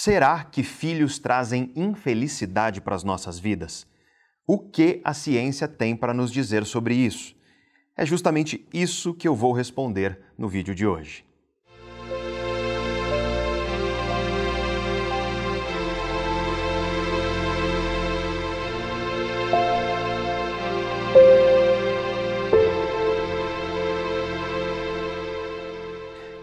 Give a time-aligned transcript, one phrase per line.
[0.00, 3.84] Será que filhos trazem infelicidade para as nossas vidas?
[4.46, 7.34] O que a ciência tem para nos dizer sobre isso?
[7.96, 11.24] É justamente isso que eu vou responder no vídeo de hoje.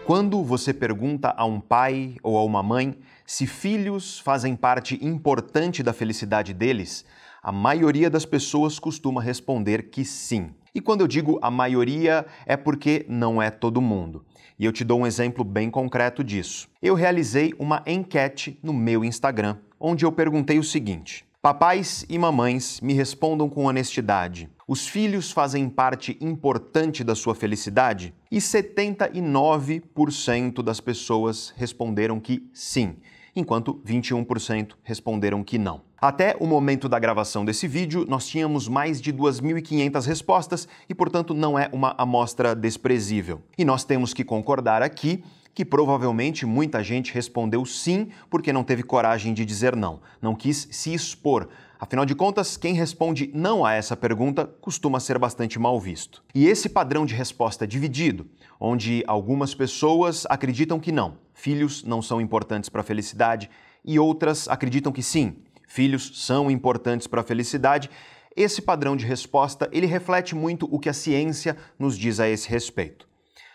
[0.06, 2.96] Quando você pergunta a um pai ou a uma mãe
[3.26, 7.04] se filhos fazem parte importante da felicidade deles,
[7.42, 10.54] a maioria das pessoas costuma responder que sim.
[10.72, 14.24] E quando eu digo a maioria, é porque não é todo mundo.
[14.56, 16.68] E eu te dou um exemplo bem concreto disso.
[16.80, 22.80] Eu realizei uma enquete no meu Instagram, onde eu perguntei o seguinte: Papais e mamães,
[22.80, 24.48] me respondam com honestidade.
[24.68, 28.12] Os filhos fazem parte importante da sua felicidade?
[28.28, 32.96] E 79% das pessoas responderam que sim,
[33.36, 35.82] enquanto 21% responderam que não.
[36.00, 41.32] Até o momento da gravação desse vídeo, nós tínhamos mais de 2.500 respostas e, portanto,
[41.32, 43.40] não é uma amostra desprezível.
[43.56, 45.22] E nós temos que concordar aqui
[45.56, 50.68] que provavelmente muita gente respondeu sim porque não teve coragem de dizer não, não quis
[50.70, 51.48] se expor.
[51.78, 56.24] Afinal de contas, quem responde não a essa pergunta costuma ser bastante mal visto.
[56.34, 58.26] E esse padrão de resposta dividido,
[58.58, 63.50] onde algumas pessoas acreditam que não, filhos não são importantes para a felicidade,
[63.84, 65.36] e outras acreditam que sim,
[65.68, 67.90] filhos são importantes para a felicidade,
[68.34, 72.48] esse padrão de resposta, ele reflete muito o que a ciência nos diz a esse
[72.48, 73.06] respeito.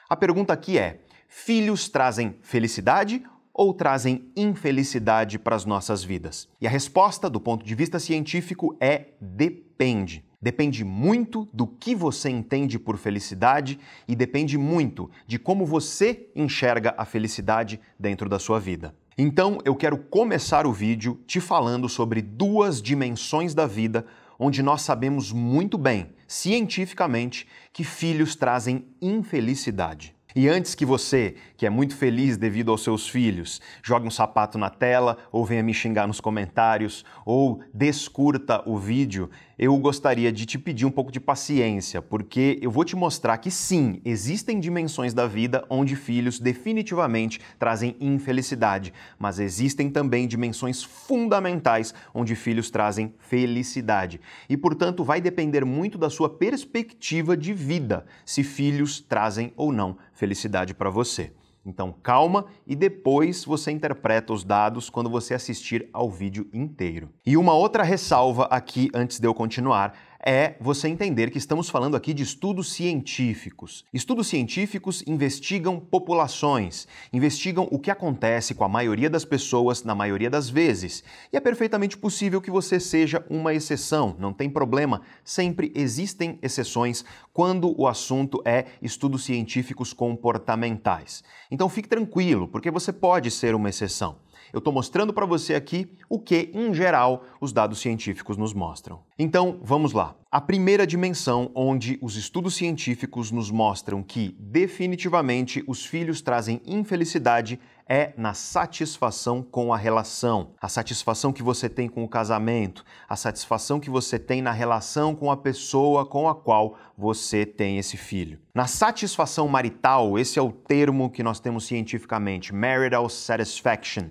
[0.10, 6.48] A pergunta aqui é: filhos trazem felicidade ou trazem infelicidade para as nossas vidas?
[6.60, 10.24] E a resposta, do ponto de vista científico, é depende.
[10.42, 16.96] Depende muito do que você entende por felicidade e depende muito de como você enxerga
[16.98, 18.96] a felicidade dentro da sua vida.
[19.18, 24.06] Então, eu quero começar o vídeo te falando sobre duas dimensões da vida
[24.40, 30.16] onde nós sabemos muito bem, cientificamente, que filhos trazem infelicidade.
[30.36, 34.58] E antes que você, que é muito feliz devido aos seus filhos, jogue um sapato
[34.58, 39.30] na tela ou venha me xingar nos comentários ou descurta o vídeo,
[39.62, 43.52] eu gostaria de te pedir um pouco de paciência, porque eu vou te mostrar que
[43.52, 51.94] sim, existem dimensões da vida onde filhos definitivamente trazem infelicidade, mas existem também dimensões fundamentais
[52.12, 54.20] onde filhos trazem felicidade.
[54.50, 59.96] E portanto, vai depender muito da sua perspectiva de vida se filhos trazem ou não
[60.12, 61.34] felicidade para você.
[61.66, 67.10] Então calma e depois você interpreta os dados quando você assistir ao vídeo inteiro.
[67.26, 71.96] E uma outra ressalva aqui antes de eu continuar é você entender que estamos falando
[71.96, 73.84] aqui de estudos científicos.
[73.94, 80.30] Estudos científicos investigam populações, investigam o que acontece com a maioria das pessoas na maioria
[80.30, 81.04] das vezes.
[81.34, 85.02] E é perfeitamente possível que você seja uma exceção, não tem problema.
[85.24, 91.24] Sempre existem exceções quando o assunto é estudos científicos comportamentais.
[91.50, 94.18] Então fique tranquilo, porque você pode ser uma exceção.
[94.54, 99.00] Eu estou mostrando para você aqui o que, em geral, os dados científicos nos mostram.
[99.18, 100.16] Então, vamos lá.
[100.32, 107.60] A primeira dimensão onde os estudos científicos nos mostram que, definitivamente, os filhos trazem infelicidade
[107.92, 113.18] é na satisfação com a relação, a satisfação que você tem com o casamento, a
[113.18, 117.98] satisfação que você tem na relação com a pessoa com a qual você tem esse
[117.98, 118.40] filho.
[118.56, 124.06] Na satisfação marital, esse é o termo que nós temos cientificamente, marital satisfaction.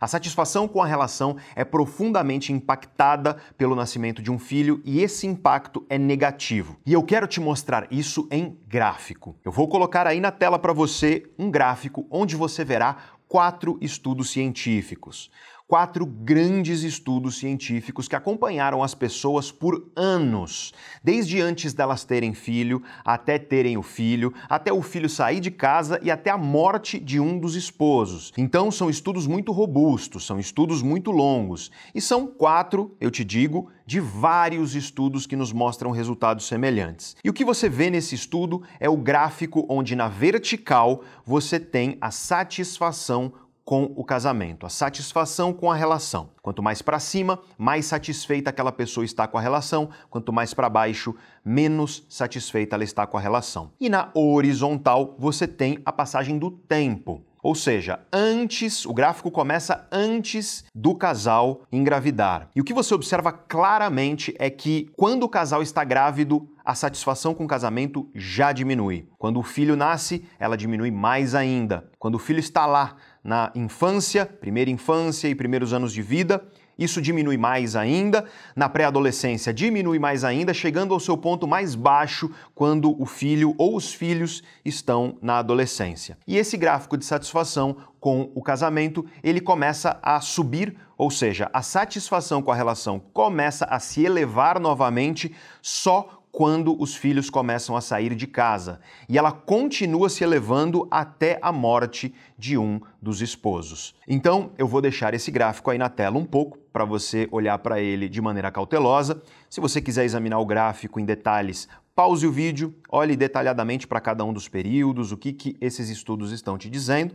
[0.00, 5.26] A satisfação com a relação é profundamente impactada pelo nascimento de um filho e esse
[5.26, 6.78] impacto é negativo.
[6.86, 9.36] E eu quero te mostrar isso em gráfico.
[9.44, 12.96] Eu vou colocar aí na tela para você um gráfico onde você verá
[13.28, 15.30] quatro estudos científicos.
[15.68, 20.72] Quatro grandes estudos científicos que acompanharam as pessoas por anos,
[21.02, 25.98] desde antes delas terem filho, até terem o filho, até o filho sair de casa
[26.04, 28.32] e até a morte de um dos esposos.
[28.38, 31.72] Então, são estudos muito robustos, são estudos muito longos.
[31.92, 37.16] E são quatro, eu te digo, de vários estudos que nos mostram resultados semelhantes.
[37.24, 41.98] E o que você vê nesse estudo é o gráfico onde na vertical você tem
[42.00, 43.32] a satisfação
[43.66, 46.30] com o casamento, a satisfação com a relação.
[46.40, 50.70] Quanto mais para cima, mais satisfeita aquela pessoa está com a relação, quanto mais para
[50.70, 53.72] baixo, menos satisfeita ela está com a relação.
[53.80, 57.24] E na horizontal, você tem a passagem do tempo.
[57.42, 62.48] Ou seja, antes, o gráfico começa antes do casal engravidar.
[62.56, 67.32] E o que você observa claramente é que quando o casal está grávido, a satisfação
[67.32, 69.08] com o casamento já diminui.
[69.16, 71.88] Quando o filho nasce, ela diminui mais ainda.
[72.00, 72.96] Quando o filho está lá,
[73.26, 76.42] na infância, primeira infância e primeiros anos de vida.
[76.78, 82.30] Isso diminui mais ainda, na pré-adolescência diminui mais ainda, chegando ao seu ponto mais baixo
[82.54, 86.18] quando o filho ou os filhos estão na adolescência.
[86.26, 91.62] E esse gráfico de satisfação com o casamento, ele começa a subir, ou seja, a
[91.62, 97.80] satisfação com a relação começa a se elevar novamente só quando os filhos começam a
[97.80, 98.78] sair de casa,
[99.08, 103.94] e ela continua se elevando até a morte de um dos esposos.
[104.06, 107.80] Então, eu vou deixar esse gráfico aí na tela um pouco para você olhar para
[107.80, 109.22] ele de maneira cautelosa.
[109.48, 114.22] Se você quiser examinar o gráfico em detalhes, pause o vídeo, olhe detalhadamente para cada
[114.22, 117.14] um dos períodos, o que, que esses estudos estão te dizendo.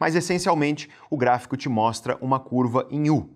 [0.00, 3.30] Mas essencialmente, o gráfico te mostra uma curva em U,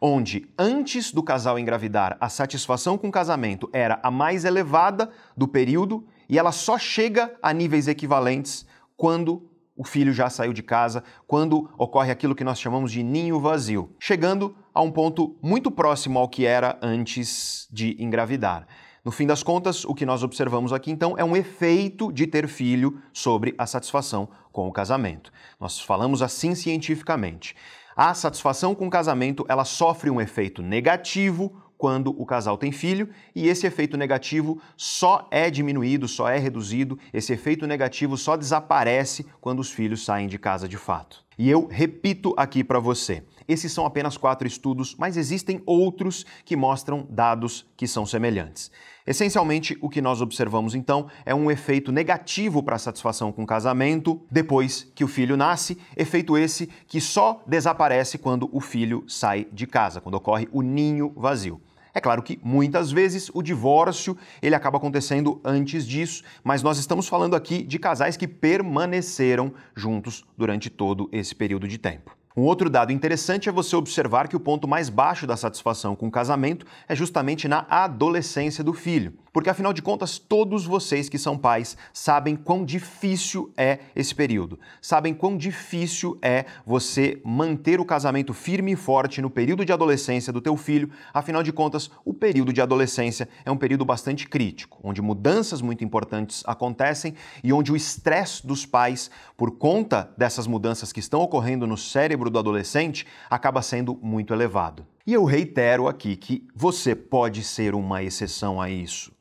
[0.00, 5.46] onde antes do casal engravidar, a satisfação com o casamento era a mais elevada do
[5.46, 11.04] período e ela só chega a níveis equivalentes quando o filho já saiu de casa,
[11.26, 16.18] quando ocorre aquilo que nós chamamos de ninho vazio, chegando a um ponto muito próximo
[16.18, 18.66] ao que era antes de engravidar.
[19.04, 22.48] No fim das contas, o que nós observamos aqui então é um efeito de ter
[22.48, 25.30] filho sobre a satisfação com o casamento.
[25.60, 27.54] Nós falamos assim cientificamente.
[27.98, 33.08] A satisfação com o casamento, ela sofre um efeito negativo quando o casal tem filho,
[33.34, 39.24] e esse efeito negativo só é diminuído, só é reduzido, esse efeito negativo só desaparece
[39.40, 41.24] quando os filhos saem de casa de fato.
[41.38, 46.56] E eu repito aqui para você: esses são apenas quatro estudos, mas existem outros que
[46.56, 48.70] mostram dados que são semelhantes.
[49.06, 53.46] Essencialmente, o que nós observamos então é um efeito negativo para a satisfação com o
[53.46, 59.46] casamento depois que o filho nasce, efeito esse que só desaparece quando o filho sai
[59.52, 61.60] de casa, quando ocorre o ninho vazio.
[61.94, 67.08] É claro que muitas vezes o divórcio ele acaba acontecendo antes disso, mas nós estamos
[67.08, 72.14] falando aqui de casais que permaneceram juntos durante todo esse período de tempo.
[72.38, 76.08] Um outro dado interessante é você observar que o ponto mais baixo da satisfação com
[76.08, 79.14] o casamento é justamente na adolescência do filho.
[79.32, 84.58] Porque afinal de contas, todos vocês que são pais sabem quão difícil é esse período.
[84.80, 90.32] Sabem quão difícil é você manter o casamento firme e forte no período de adolescência
[90.32, 90.90] do teu filho.
[91.12, 95.84] Afinal de contas, o período de adolescência é um período bastante crítico, onde mudanças muito
[95.84, 101.66] importantes acontecem e onde o estresse dos pais por conta dessas mudanças que estão ocorrendo
[101.66, 104.86] no cérebro do adolescente acaba sendo muito elevado.
[105.06, 109.15] E eu reitero aqui que você pode ser uma exceção a isso.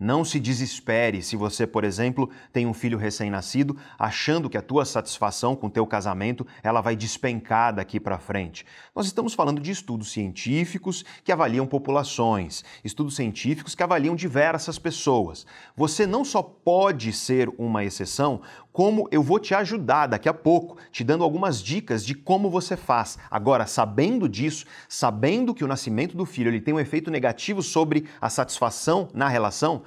[0.00, 4.84] Não se desespere se você, por exemplo, tem um filho recém-nascido, achando que a tua
[4.84, 8.64] satisfação com o teu casamento ela vai despencar daqui para frente.
[8.94, 15.44] Nós estamos falando de estudos científicos que avaliam populações, estudos científicos que avaliam diversas pessoas.
[15.76, 18.40] Você não só pode ser uma exceção,
[18.78, 22.76] como eu vou te ajudar daqui a pouco, te dando algumas dicas de como você
[22.76, 23.18] faz.
[23.28, 28.04] Agora, sabendo disso, sabendo que o nascimento do filho ele tem um efeito negativo sobre
[28.20, 29.82] a satisfação na relação,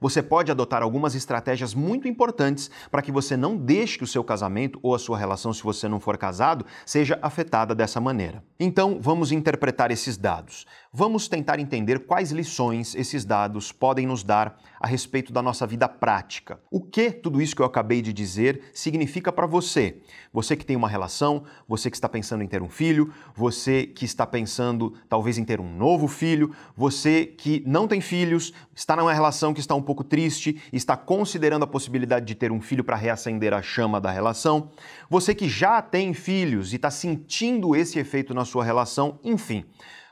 [0.00, 4.22] você pode adotar algumas estratégias muito importantes para que você não deixe que o seu
[4.22, 8.42] casamento ou a sua relação, se você não for casado, seja afetada dessa maneira.
[8.58, 10.66] Então, vamos interpretar esses dados.
[10.92, 15.88] Vamos tentar entender quais lições esses dados podem nos dar a respeito da nossa vida
[15.88, 16.60] prática.
[16.70, 20.00] O que tudo isso que eu acabei de dizer significa para você?
[20.32, 24.04] Você que tem uma relação, você que está pensando em ter um filho, você que
[24.04, 29.12] está pensando talvez em ter um novo filho, você que não tem filhos, está numa
[29.12, 32.96] relação que está um pouco triste, está considerando a possibilidade de ter um filho para
[32.96, 34.70] reacender a chama da relação,
[35.08, 39.64] você que já tem filhos e está sentindo esse efeito na sua relação, enfim.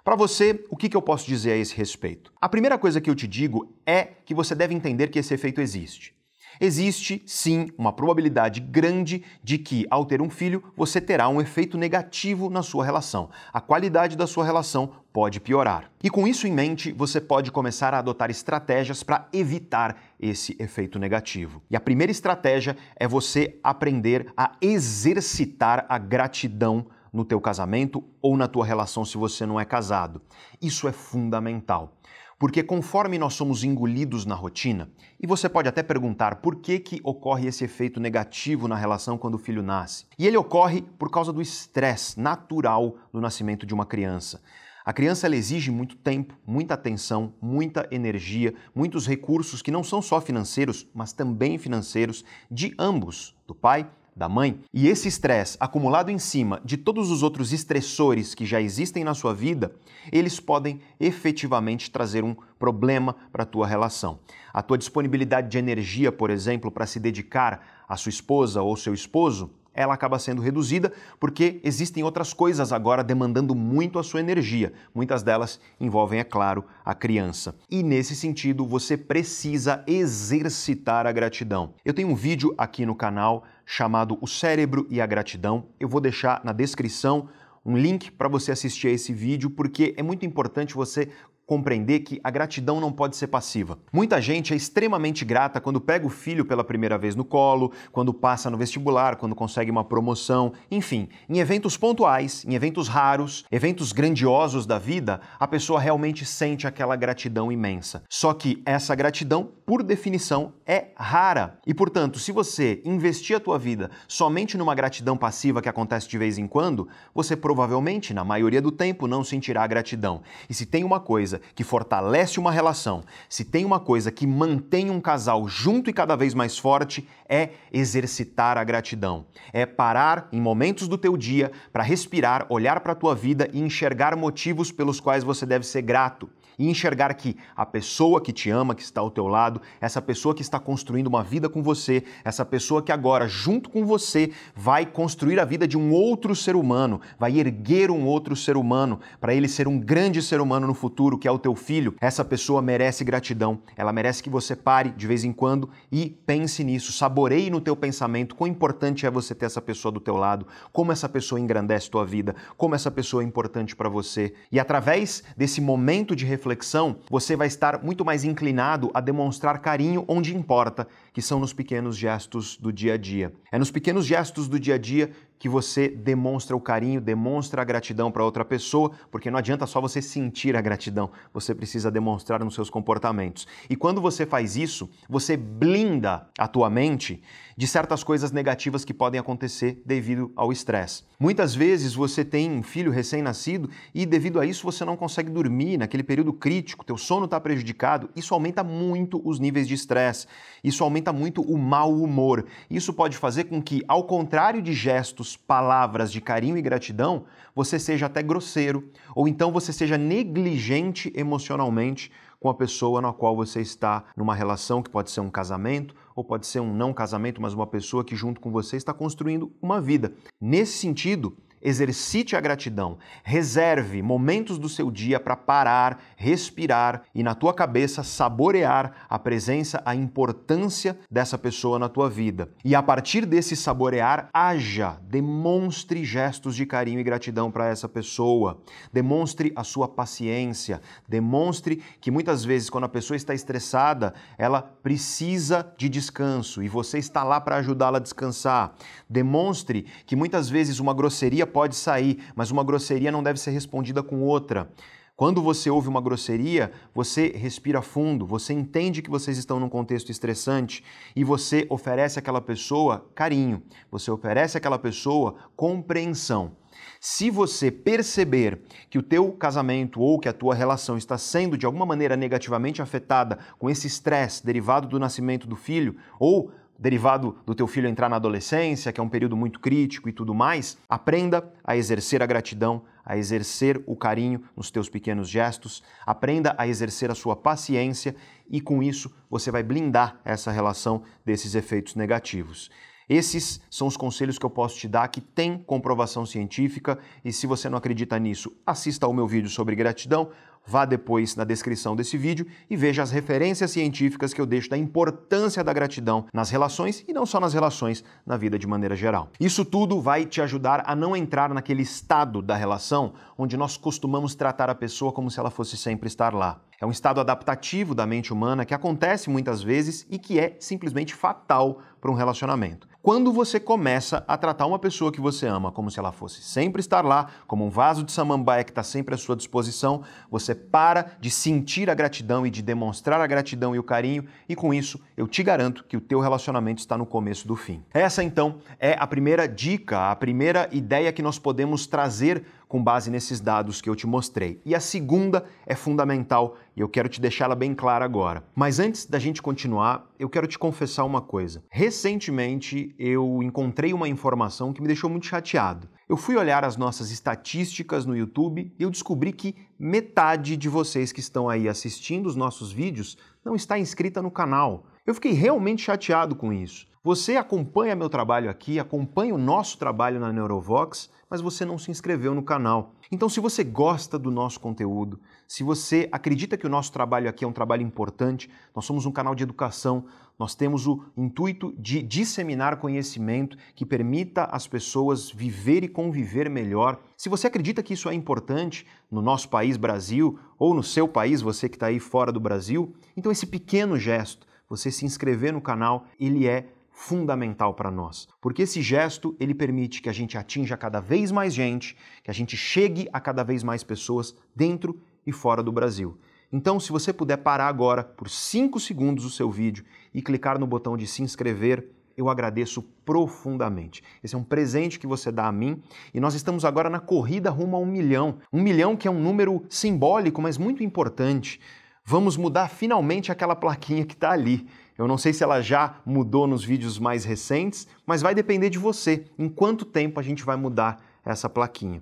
[0.05, 2.31] Para você, o que, eu posso dizer a esse respeito?
[2.41, 5.61] A primeira coisa que eu te digo é que você deve entender que esse efeito
[5.63, 6.15] existe.
[6.61, 11.77] Existe sim uma probabilidade grande de que, ao ter um filho, você terá um efeito
[11.77, 13.31] negativo na sua relação.
[13.53, 15.93] A qualidade da sua relação pode piorar.
[16.03, 20.99] E com isso em mente, você pode começar a adotar estratégias para evitar esse efeito
[20.99, 21.63] negativo.
[21.71, 28.37] E a primeira estratégia é você aprender a exercitar a gratidão no teu casamento ou
[28.37, 30.21] na tua relação se você não é casado.
[30.61, 31.97] Isso é fundamental.
[32.37, 34.91] Porque conforme nós somos engolidos na rotina,
[35.21, 39.37] e você pode até perguntar por que, que ocorre esse efeito negativo na relação quando
[39.37, 40.07] o filho nasce.
[40.19, 44.43] E ele ocorre por causa do estresse natural do nascimento de uma criança.
[44.85, 50.21] A criança exige muito tempo, muita atenção, muita energia, muitos recursos que não são só
[50.21, 54.61] financeiros, mas também financeiros de ambos, do pai da mãe.
[54.75, 59.15] E esse estresse acumulado em cima de todos os outros estressores que já existem na
[59.15, 59.75] sua vida,
[60.13, 64.19] eles podem efetivamente trazer um problema para a tua relação.
[64.53, 68.93] A tua disponibilidade de energia, por exemplo, para se dedicar à sua esposa ou seu
[68.93, 74.73] esposo, ela acaba sendo reduzida porque existem outras coisas agora demandando muito a sua energia.
[74.95, 77.55] Muitas delas envolvem, é claro, a criança.
[77.71, 81.75] E nesse sentido, você precisa exercitar a gratidão.
[81.85, 85.67] Eu tenho um vídeo aqui no canal chamado O Cérebro e a Gratidão.
[85.81, 87.29] Eu vou deixar na descrição
[87.65, 91.09] um link para você assistir a esse vídeo, porque é muito importante você
[91.47, 93.79] compreender que a gratidão não pode ser passiva.
[93.93, 98.15] Muita gente é extremamente grata quando pega o filho pela primeira vez no colo, quando
[98.15, 103.93] passa no vestibular, quando consegue uma promoção, enfim, em eventos pontuais, em eventos raros, eventos
[103.93, 108.03] grandiosos da vida, a pessoa realmente sente aquela gratidão imensa.
[108.09, 111.59] Só que essa gratidão, por definição, é rara.
[111.67, 116.19] E portanto, se você investir a tua vida somente numa gratidão passiva que acontece de
[116.19, 120.23] vez em quando, você provavelmente, na maioria do tempo, não sentirá gratidão.
[120.49, 124.27] E se tem uma coisa coisa que fortalece uma relação, se tem uma coisa que
[124.27, 129.27] mantém um casal junto e cada vez mais forte, é exercitar a gratidão.
[129.53, 133.61] É parar em momentos do teu dia para respirar, olhar para a tua vida e
[133.61, 138.51] enxergar motivos pelos quais você deve ser grato e enxergar que a pessoa que te
[138.51, 142.05] ama, que está ao teu lado, essa pessoa que está construindo uma vida com você,
[142.25, 146.57] essa pessoa que agora, junto com você, vai construir a vida de um outro ser
[146.57, 150.75] humano, vai erguer um outro ser humano para ele ser um grande ser humano no
[150.75, 153.61] futuro, que é o teu filho, essa pessoa merece gratidão.
[153.77, 157.77] Ela merece que você pare de vez em quando e pense nisso, saboreie no teu
[157.77, 161.91] pensamento quão importante é você ter essa pessoa do teu lado, como essa pessoa engrandece
[161.91, 164.35] tua vida, como essa pessoa é importante para você.
[164.51, 169.59] E através desse momento de reflexão, reflexão, você vai estar muito mais inclinado a demonstrar
[169.61, 173.33] carinho onde importa, que são nos pequenos gestos do dia a dia.
[173.51, 175.11] É nos pequenos gestos do dia a dia
[175.45, 179.79] que você demonstra o carinho, demonstra a gratidão para outra pessoa, porque não adianta só
[179.79, 183.47] você sentir a gratidão, você precisa demonstrar nos seus comportamentos.
[183.69, 187.23] E quando você faz isso, você blinda a tua mente
[187.59, 191.05] de certas coisas negativas que podem acontecer devido ao estresse.
[191.21, 195.77] Muitas vezes você tem um filho recém-nascido e devido a isso você não consegue dormir
[195.77, 200.27] naquele período crítico, teu sono está prejudicado, isso aumenta muito os níveis de estresse,
[200.63, 202.47] isso aumenta muito o mau humor.
[202.69, 207.25] Isso pode fazer com que, ao contrário de gestos palavras de carinho e gratidão,
[207.55, 212.11] você seja até grosseiro, ou então você seja negligente emocionalmente
[212.41, 216.23] com a pessoa na qual você está numa relação, que pode ser um casamento, ou
[216.23, 219.81] pode ser um não casamento, mas uma pessoa que junto com você está construindo uma
[219.81, 220.13] vida.
[220.41, 222.99] Nesse sentido, Exercite a gratidão.
[223.23, 229.83] Reserve momentos do seu dia para parar, respirar e na tua cabeça saborear a presença,
[229.87, 232.51] a importância dessa pessoa na tua vida.
[232.63, 238.61] E a partir desse saborear, haja, demonstre gestos de carinho e gratidão para essa pessoa.
[238.93, 240.83] Demonstre a sua paciência.
[241.09, 246.99] Demonstre que muitas vezes quando a pessoa está estressada, ela precisa de descanso e você
[246.99, 248.75] está lá para ajudá-la a descansar.
[249.09, 254.03] Demonstre que muitas vezes uma grosseria pode sair, mas uma grosseria não deve ser respondida
[254.03, 254.69] com outra.
[255.17, 260.11] Quando você ouve uma grosseria, você respira fundo, você entende que vocês estão num contexto
[260.11, 260.83] estressante
[261.15, 266.57] e você oferece àquela pessoa carinho, você oferece àquela pessoa compreensão.
[266.99, 271.65] Se você perceber que o teu casamento ou que a tua relação está sendo de
[271.65, 277.55] alguma maneira negativamente afetada com esse estresse derivado do nascimento do filho ou derivado do
[277.55, 281.53] teu filho entrar na adolescência, que é um período muito crítico e tudo mais, aprenda
[281.63, 287.11] a exercer a gratidão, a exercer o carinho nos teus pequenos gestos, aprenda a exercer
[287.11, 288.15] a sua paciência
[288.49, 292.71] e com isso você vai blindar essa relação desses efeitos negativos.
[293.09, 297.47] Esses são os conselhos que eu posso te dar que têm comprovação científica e se
[297.47, 300.31] você não acredita nisso, assista ao meu vídeo sobre gratidão
[300.67, 304.79] Vá depois na descrição desse vídeo e veja as referências científicas que eu deixo da
[304.79, 309.29] importância da gratidão nas relações e não só nas relações, na vida de maneira geral.
[309.39, 314.35] Isso tudo vai te ajudar a não entrar naquele estado da relação onde nós costumamos
[314.35, 316.61] tratar a pessoa como se ela fosse sempre estar lá.
[316.81, 321.15] É um estado adaptativo da mente humana que acontece muitas vezes e que é simplesmente
[321.15, 322.94] fatal para um relacionamento.
[323.05, 326.81] Quando você começa a tratar uma pessoa que você ama como se ela fosse sempre
[326.81, 331.13] estar lá, como um vaso de samambaia que está sempre à sua disposição, você para
[331.21, 334.99] de sentir a gratidão e de demonstrar a gratidão e o carinho, e com isso
[335.19, 337.85] eu te garanto que o teu relacionamento está no começo do fim.
[337.93, 342.43] Essa então é a primeira dica, a primeira ideia que nós podemos trazer
[342.75, 344.61] com base nesses dados que eu te mostrei.
[344.65, 348.43] E a segunda é fundamental e eu quero te deixá-la bem clara agora.
[348.53, 351.63] Mas antes da gente continuar, eu quero te confessar uma coisa.
[351.71, 355.89] Recentemente eu encontrei uma informação que me deixou muito chateado.
[356.09, 361.13] Eu fui olhar as nossas estatísticas no YouTube e eu descobri que metade de vocês
[361.13, 364.87] que estão aí assistindo os nossos vídeos não está inscrita no canal.
[365.07, 366.87] Eu fiquei realmente chateado com isso.
[367.03, 371.91] Você acompanha meu trabalho aqui, acompanha o nosso trabalho na Neurovox, mas você não se
[371.91, 372.95] inscreveu no canal.
[373.13, 377.45] Então, se você gosta do nosso conteúdo, se você acredita que o nosso trabalho aqui
[377.45, 380.07] é um trabalho importante, nós somos um canal de educação,
[380.39, 387.01] nós temos o intuito de disseminar conhecimento que permita às pessoas viver e conviver melhor.
[387.17, 391.41] Se você acredita que isso é importante no nosso país, Brasil, ou no seu país,
[391.41, 395.61] você que está aí fora do Brasil, então esse pequeno gesto, você se inscrever no
[395.61, 400.77] canal, ele é fundamental para nós, porque esse gesto ele permite que a gente atinja
[400.77, 405.33] cada vez mais gente, que a gente chegue a cada vez mais pessoas dentro e
[405.33, 406.17] fora do Brasil.
[406.57, 409.85] Então, se você puder parar agora por 5 segundos o seu vídeo
[410.15, 414.05] e clicar no botão de se inscrever, eu agradeço profundamente.
[414.23, 415.83] Esse é um presente que você dá a mim
[416.15, 418.39] e nós estamos agora na corrida rumo a um milhão.
[418.53, 421.61] Um milhão que é um número simbólico, mas muito importante.
[422.05, 424.65] Vamos mudar finalmente aquela plaquinha que está ali.
[424.97, 428.79] Eu não sei se ela já mudou nos vídeos mais recentes, mas vai depender de
[428.79, 432.01] você em quanto tempo a gente vai mudar essa plaquinha.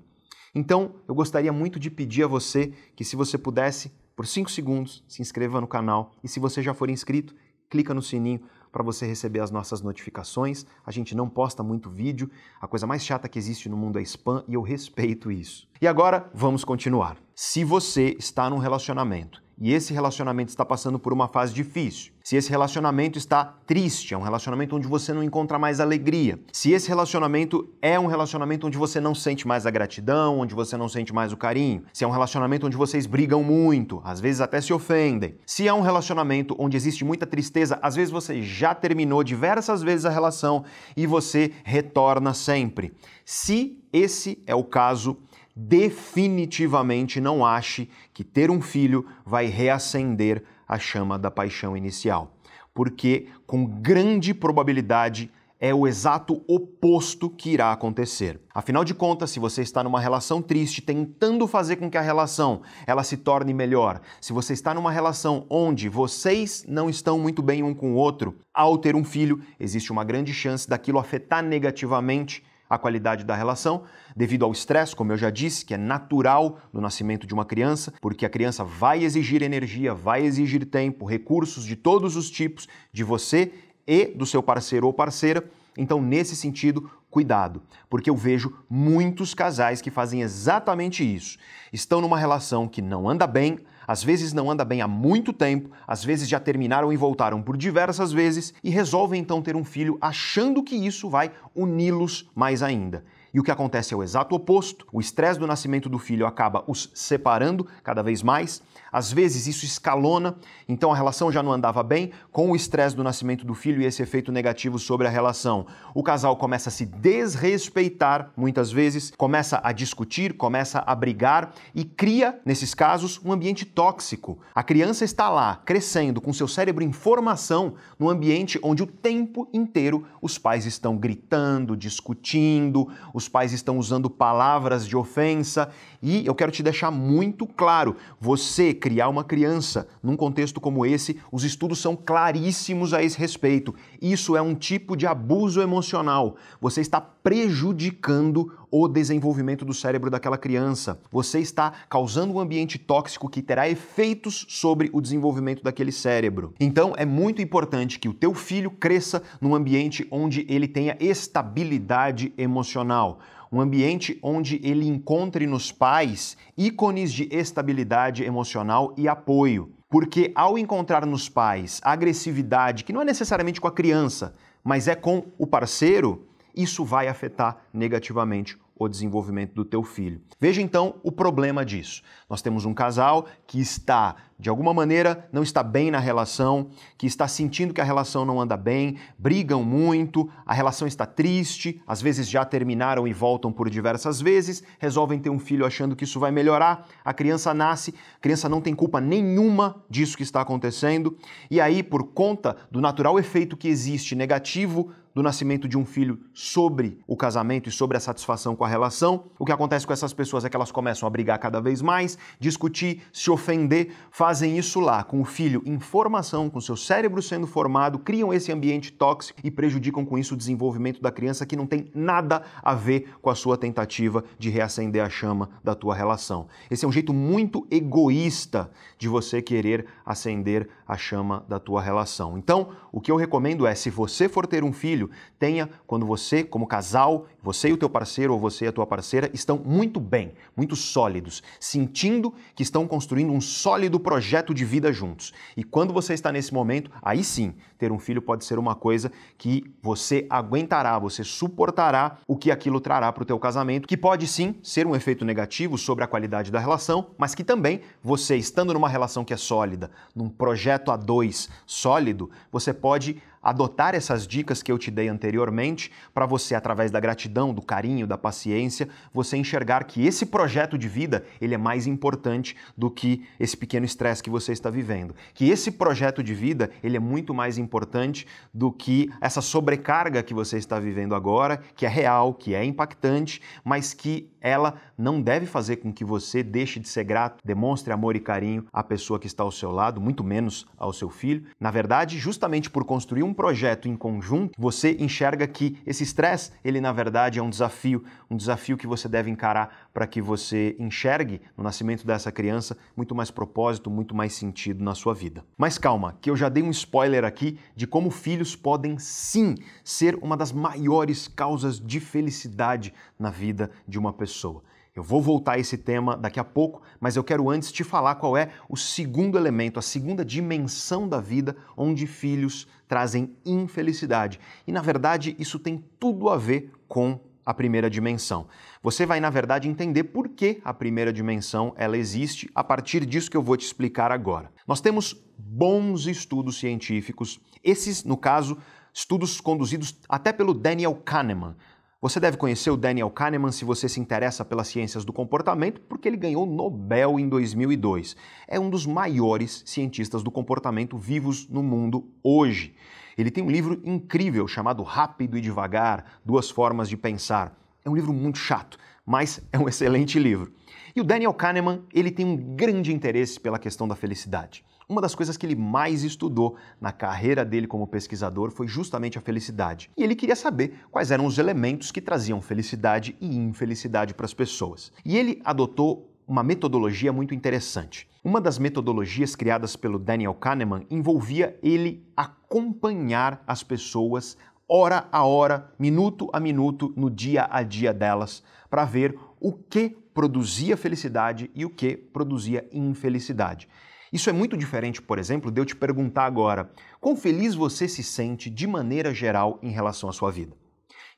[0.55, 3.91] Então, eu gostaria muito de pedir a você que, se você pudesse,
[4.23, 7.35] por 5 segundos, se inscreva no canal e, se você já for inscrito,
[7.69, 10.65] clica no sininho para você receber as nossas notificações.
[10.87, 14.03] A gente não posta muito vídeo, a coisa mais chata que existe no mundo é
[14.03, 15.69] spam e eu respeito isso.
[15.81, 17.17] E agora, vamos continuar.
[17.35, 22.37] Se você está num relacionamento e esse relacionamento está passando por uma fase difícil, se
[22.37, 26.89] esse relacionamento está triste, é um relacionamento onde você não encontra mais alegria, se esse
[26.89, 31.13] relacionamento é um relacionamento onde você não sente mais a gratidão, onde você não sente
[31.13, 34.73] mais o carinho, se é um relacionamento onde vocês brigam muito, às vezes até se
[34.73, 39.83] ofendem, se é um relacionamento onde existe muita tristeza, às vezes você já terminou diversas
[39.83, 40.65] vezes a relação
[40.97, 42.93] e você retorna sempre.
[43.25, 45.19] Se esse é o caso,
[45.55, 52.35] definitivamente não ache que ter um filho vai reacender a chama da paixão inicial,
[52.73, 58.41] porque com grande probabilidade é o exato oposto que irá acontecer.
[58.53, 62.63] Afinal de contas, se você está numa relação triste, tentando fazer com que a relação
[62.85, 67.63] ela se torne melhor, se você está numa relação onde vocês não estão muito bem
[67.63, 72.43] um com o outro, ao ter um filho, existe uma grande chance daquilo afetar negativamente
[72.73, 73.83] a qualidade da relação,
[74.17, 77.93] devido ao estresse, como eu já disse, que é natural no nascimento de uma criança,
[78.01, 83.05] porque a criança vai exigir energia, vai exigir tempo, recursos de todos os tipos de
[83.05, 83.53] você
[83.87, 85.45] e do seu parceiro ou parceira.
[85.77, 91.39] Então, nesse sentido, cuidado, porque eu vejo muitos casais que fazem exatamente isso.
[91.71, 95.71] Estão numa relação que não anda bem, às vezes não anda bem há muito tempo,
[95.87, 99.99] às vezes já terminaram e voltaram por diversas vezes e resolvem então ter um filho
[100.01, 103.05] achando que isso vai uni-los mais ainda.
[103.35, 104.87] E o que acontece é o exato oposto.
[104.93, 108.63] O estresse do nascimento do filho acaba os separando cada vez mais.
[108.93, 110.37] Às vezes isso escalona,
[110.69, 113.87] então a relação já não andava bem, com o estresse do nascimento do filho e
[113.87, 115.67] esse efeito negativo sobre a relação.
[115.95, 121.85] O casal começa a se desrespeitar muitas vezes, começa a discutir, começa a brigar e
[121.85, 124.39] cria, nesses casos, um ambiente tóxico.
[124.55, 129.49] A criança está lá, crescendo, com seu cérebro em formação, num ambiente onde o tempo
[129.55, 132.91] inteiro os pais estão gritando, discutindo,
[133.29, 135.71] pais estão usando palavras de ofensa.
[136.03, 141.19] E eu quero te deixar muito claro: você criar uma criança num contexto como esse,
[141.31, 143.75] os estudos são claríssimos a esse respeito.
[144.01, 146.37] Isso é um tipo de abuso emocional.
[146.61, 150.99] Você está prejudicando o desenvolvimento do cérebro daquela criança.
[151.11, 156.55] Você está causando um ambiente tóxico que terá efeitos sobre o desenvolvimento daquele cérebro.
[156.59, 162.33] Então é muito importante que o teu filho cresça num ambiente onde ele tenha estabilidade
[162.39, 163.21] emocional
[163.53, 169.71] um ambiente onde ele encontre nos pais ícones de estabilidade emocional e apoio.
[169.91, 174.95] Porque ao encontrar nos pais agressividade, que não é necessariamente com a criança, mas é
[174.95, 180.21] com o parceiro, isso vai afetar negativamente o desenvolvimento do teu filho.
[180.41, 182.03] Veja então o problema disso.
[182.29, 187.07] Nós temos um casal que está, de alguma maneira, não está bem na relação, que
[187.07, 192.03] está sentindo que a relação não anda bem, brigam muito, a relação está triste, às
[192.03, 196.19] vezes já terminaram e voltam por diversas vezes, resolvem ter um filho achando que isso
[196.19, 201.17] vai melhorar, a criança nasce, a criança não tem culpa nenhuma disso que está acontecendo,
[201.51, 206.19] e aí, por conta do natural efeito que existe negativo do nascimento de um filho
[206.33, 209.25] sobre o casamento e sobre a satisfação com a relação.
[209.39, 212.17] O que acontece com essas pessoas é que elas começam a brigar cada vez mais,
[212.39, 217.47] discutir, se ofender, fazem isso lá, com o filho em formação, com seu cérebro sendo
[217.47, 221.67] formado, criam esse ambiente tóxico e prejudicam com isso o desenvolvimento da criança que não
[221.67, 226.47] tem nada a ver com a sua tentativa de reacender a chama da tua relação.
[226.71, 232.37] Esse é um jeito muito egoísta de você querer acender a chama da tua relação.
[232.39, 235.02] Então, o que eu recomendo é, se você for ter um filho,
[235.39, 238.87] tenha quando você, como casal, você e o teu parceiro ou você e a tua
[238.87, 244.93] parceira estão muito bem, muito sólidos, sentindo que estão construindo um sólido projeto de vida
[244.93, 245.33] juntos.
[245.57, 249.11] E quando você está nesse momento, aí sim, ter um filho pode ser uma coisa
[249.37, 254.27] que você aguentará, você suportará o que aquilo trará para o teu casamento, que pode
[254.27, 258.73] sim ser um efeito negativo sobre a qualidade da relação, mas que também você estando
[258.73, 264.63] numa relação que é sólida, num projeto a dois sólido, você pode adotar essas dicas
[264.63, 269.37] que eu te dei anteriormente para você, através da gratidão, do carinho, da paciência, você
[269.37, 274.23] enxergar que esse projeto de vida ele é mais importante do que esse pequeno estresse
[274.23, 275.15] que você está vivendo.
[275.35, 280.35] Que esse projeto de vida ele é muito mais importante do que essa sobrecarga que
[280.35, 285.47] você está vivendo agora, que é real, que é impactante, mas que ela não deve
[285.47, 289.27] fazer com que você deixe de ser grato, demonstre amor e carinho à pessoa que
[289.27, 291.45] está ao seu lado, muito menos ao seu filho.
[291.61, 296.53] Na verdade, justamente por construir um um projeto em conjunto, você enxerga que esse estresse,
[296.63, 300.77] ele na verdade é um desafio, um desafio que você deve encarar para que você
[300.79, 305.43] enxergue no nascimento dessa criança muito mais propósito, muito mais sentido na sua vida.
[305.57, 310.15] Mas calma, que eu já dei um spoiler aqui de como filhos podem sim ser
[310.17, 314.63] uma das maiores causas de felicidade na vida de uma pessoa.
[314.95, 318.17] Eu vou voltar a esse tema daqui a pouco, mas eu quero antes te falar
[318.17, 324.39] qual é o segundo elemento, a segunda dimensão da vida onde filhos trazem infelicidade.
[324.67, 328.47] E na verdade, isso tem tudo a ver com a primeira dimensão.
[328.83, 333.31] Você vai, na verdade, entender por que a primeira dimensão ela existe a partir disso
[333.31, 334.53] que eu vou te explicar agora.
[334.67, 338.59] Nós temos bons estudos científicos, esses, no caso,
[338.93, 341.57] estudos conduzidos até pelo Daniel Kahneman,
[342.03, 346.09] você deve conhecer o Daniel Kahneman se você se interessa pelas ciências do comportamento, porque
[346.09, 348.17] ele ganhou Nobel em 2002.
[348.49, 352.75] É um dos maiores cientistas do comportamento vivos no mundo hoje.
[353.17, 357.57] Ele tem um livro incrível chamado Rápido e Devagar: Duas Formas de Pensar.
[357.85, 360.53] É um livro muito chato, mas é um excelente livro.
[360.97, 364.65] E o Daniel Kahneman, ele tem um grande interesse pela questão da felicidade.
[364.93, 369.23] Uma das coisas que ele mais estudou na carreira dele como pesquisador foi justamente a
[369.23, 369.91] felicidade.
[369.97, 374.35] E ele queria saber quais eram os elementos que traziam felicidade e infelicidade para as
[374.35, 374.93] pessoas.
[375.03, 378.07] E ele adotou uma metodologia muito interessante.
[378.23, 384.37] Uma das metodologias criadas pelo Daniel Kahneman envolvia ele acompanhar as pessoas
[384.69, 389.97] hora a hora, minuto a minuto, no dia a dia delas, para ver o que
[390.13, 393.67] produzia felicidade e o que produzia infelicidade.
[394.13, 396.71] Isso é muito diferente, por exemplo, de eu te perguntar agora:
[397.01, 400.55] quão feliz você se sente de maneira geral em relação à sua vida?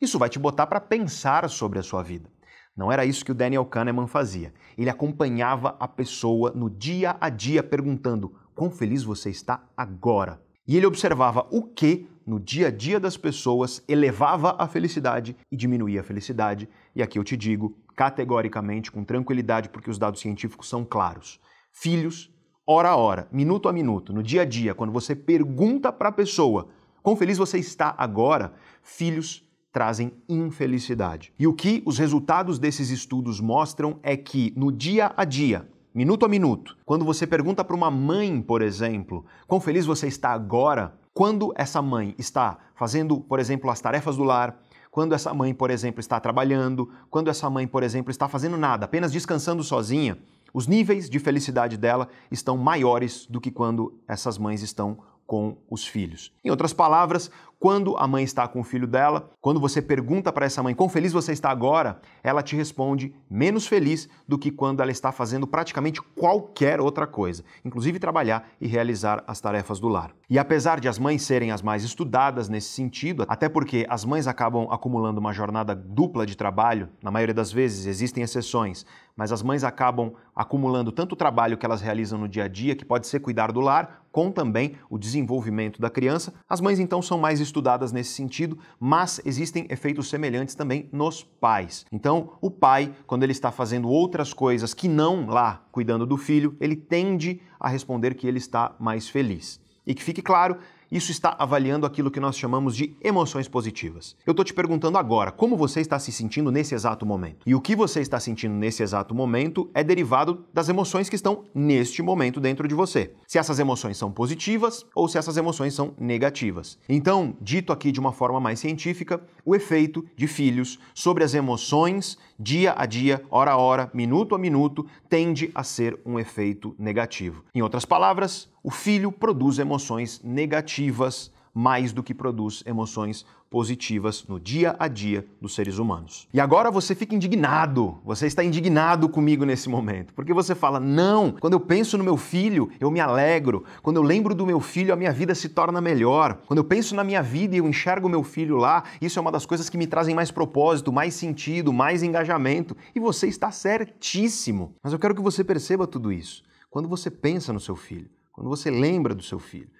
[0.01, 2.31] Isso vai te botar para pensar sobre a sua vida.
[2.77, 4.53] Não era isso que o Daniel Kahneman fazia.
[4.77, 10.41] Ele acompanhava a pessoa no dia a dia perguntando: quão feliz você está agora?
[10.67, 15.57] E ele observava o que no dia a dia das pessoas elevava a felicidade e
[15.57, 16.69] diminuía a felicidade.
[16.95, 21.41] E aqui eu te digo categoricamente, com tranquilidade, porque os dados científicos são claros:
[21.73, 22.34] filhos
[22.67, 26.13] hora a hora, minuto a minuto, no dia a dia, quando você pergunta para a
[26.13, 26.69] pessoa
[27.03, 31.33] quão feliz você está agora, filhos trazem infelicidade.
[31.39, 36.25] E o que os resultados desses estudos mostram é que no dia a dia, minuto
[36.25, 40.95] a minuto, quando você pergunta para uma mãe, por exemplo, quão feliz você está agora,
[41.13, 44.59] quando essa mãe está fazendo, por exemplo, as tarefas do lar,
[44.91, 48.85] quando essa mãe, por exemplo, está trabalhando, quando essa mãe, por exemplo, está fazendo nada,
[48.85, 50.17] apenas descansando sozinha,
[50.55, 55.85] os níveis de felicidade dela estão maiores do que quando essas mães estão com os
[55.85, 56.33] filhos.
[56.45, 60.47] Em outras palavras, quando a mãe está com o filho dela, quando você pergunta para
[60.47, 64.81] essa mãe quão feliz você está agora, ela te responde menos feliz do que quando
[64.81, 70.13] ela está fazendo praticamente qualquer outra coisa, inclusive trabalhar e realizar as tarefas do lar.
[70.29, 74.27] E apesar de as mães serem as mais estudadas nesse sentido, até porque as mães
[74.27, 78.85] acabam acumulando uma jornada dupla de trabalho, na maioria das vezes existem exceções,
[79.17, 82.85] mas as mães acabam acumulando tanto trabalho que elas realizam no dia a dia, que
[82.85, 86.33] pode ser cuidar do lar, com também o desenvolvimento da criança.
[86.49, 87.54] As mães então são mais estudadas
[87.93, 91.85] nesse sentido, mas existem efeitos semelhantes também nos pais.
[91.93, 96.57] Então, o pai, quando ele está fazendo outras coisas que não lá cuidando do filho,
[96.61, 99.61] ele tende a responder que ele está mais feliz.
[99.87, 100.57] E que fique claro
[100.91, 104.17] isso está avaliando aquilo que nós chamamos de emoções positivas.
[104.27, 107.43] Eu estou te perguntando agora como você está se sentindo nesse exato momento.
[107.47, 111.45] E o que você está sentindo nesse exato momento é derivado das emoções que estão
[111.55, 113.13] neste momento dentro de você.
[113.27, 116.79] Se essas emoções são positivas ou se essas emoções são negativas.
[116.89, 122.17] Então, dito aqui de uma forma mais científica, o efeito de filhos sobre as emoções
[122.39, 127.45] dia a dia, hora a hora, minuto a minuto, tende a ser um efeito negativo.
[127.55, 134.41] Em outras palavras, o filho produz emoções negativas mais do que produz emoções positivas no
[134.41, 136.27] dia a dia dos seres humanos.
[136.35, 141.31] E agora você fica indignado, você está indignado comigo nesse momento, porque você fala: não,
[141.31, 144.93] quando eu penso no meu filho, eu me alegro, quando eu lembro do meu filho,
[144.93, 148.09] a minha vida se torna melhor, quando eu penso na minha vida e eu enxergo
[148.09, 151.73] meu filho lá, isso é uma das coisas que me trazem mais propósito, mais sentido,
[151.73, 154.75] mais engajamento, e você está certíssimo.
[154.83, 156.43] Mas eu quero que você perceba tudo isso.
[156.69, 159.71] Quando você pensa no seu filho, quando você lembra do seu filho,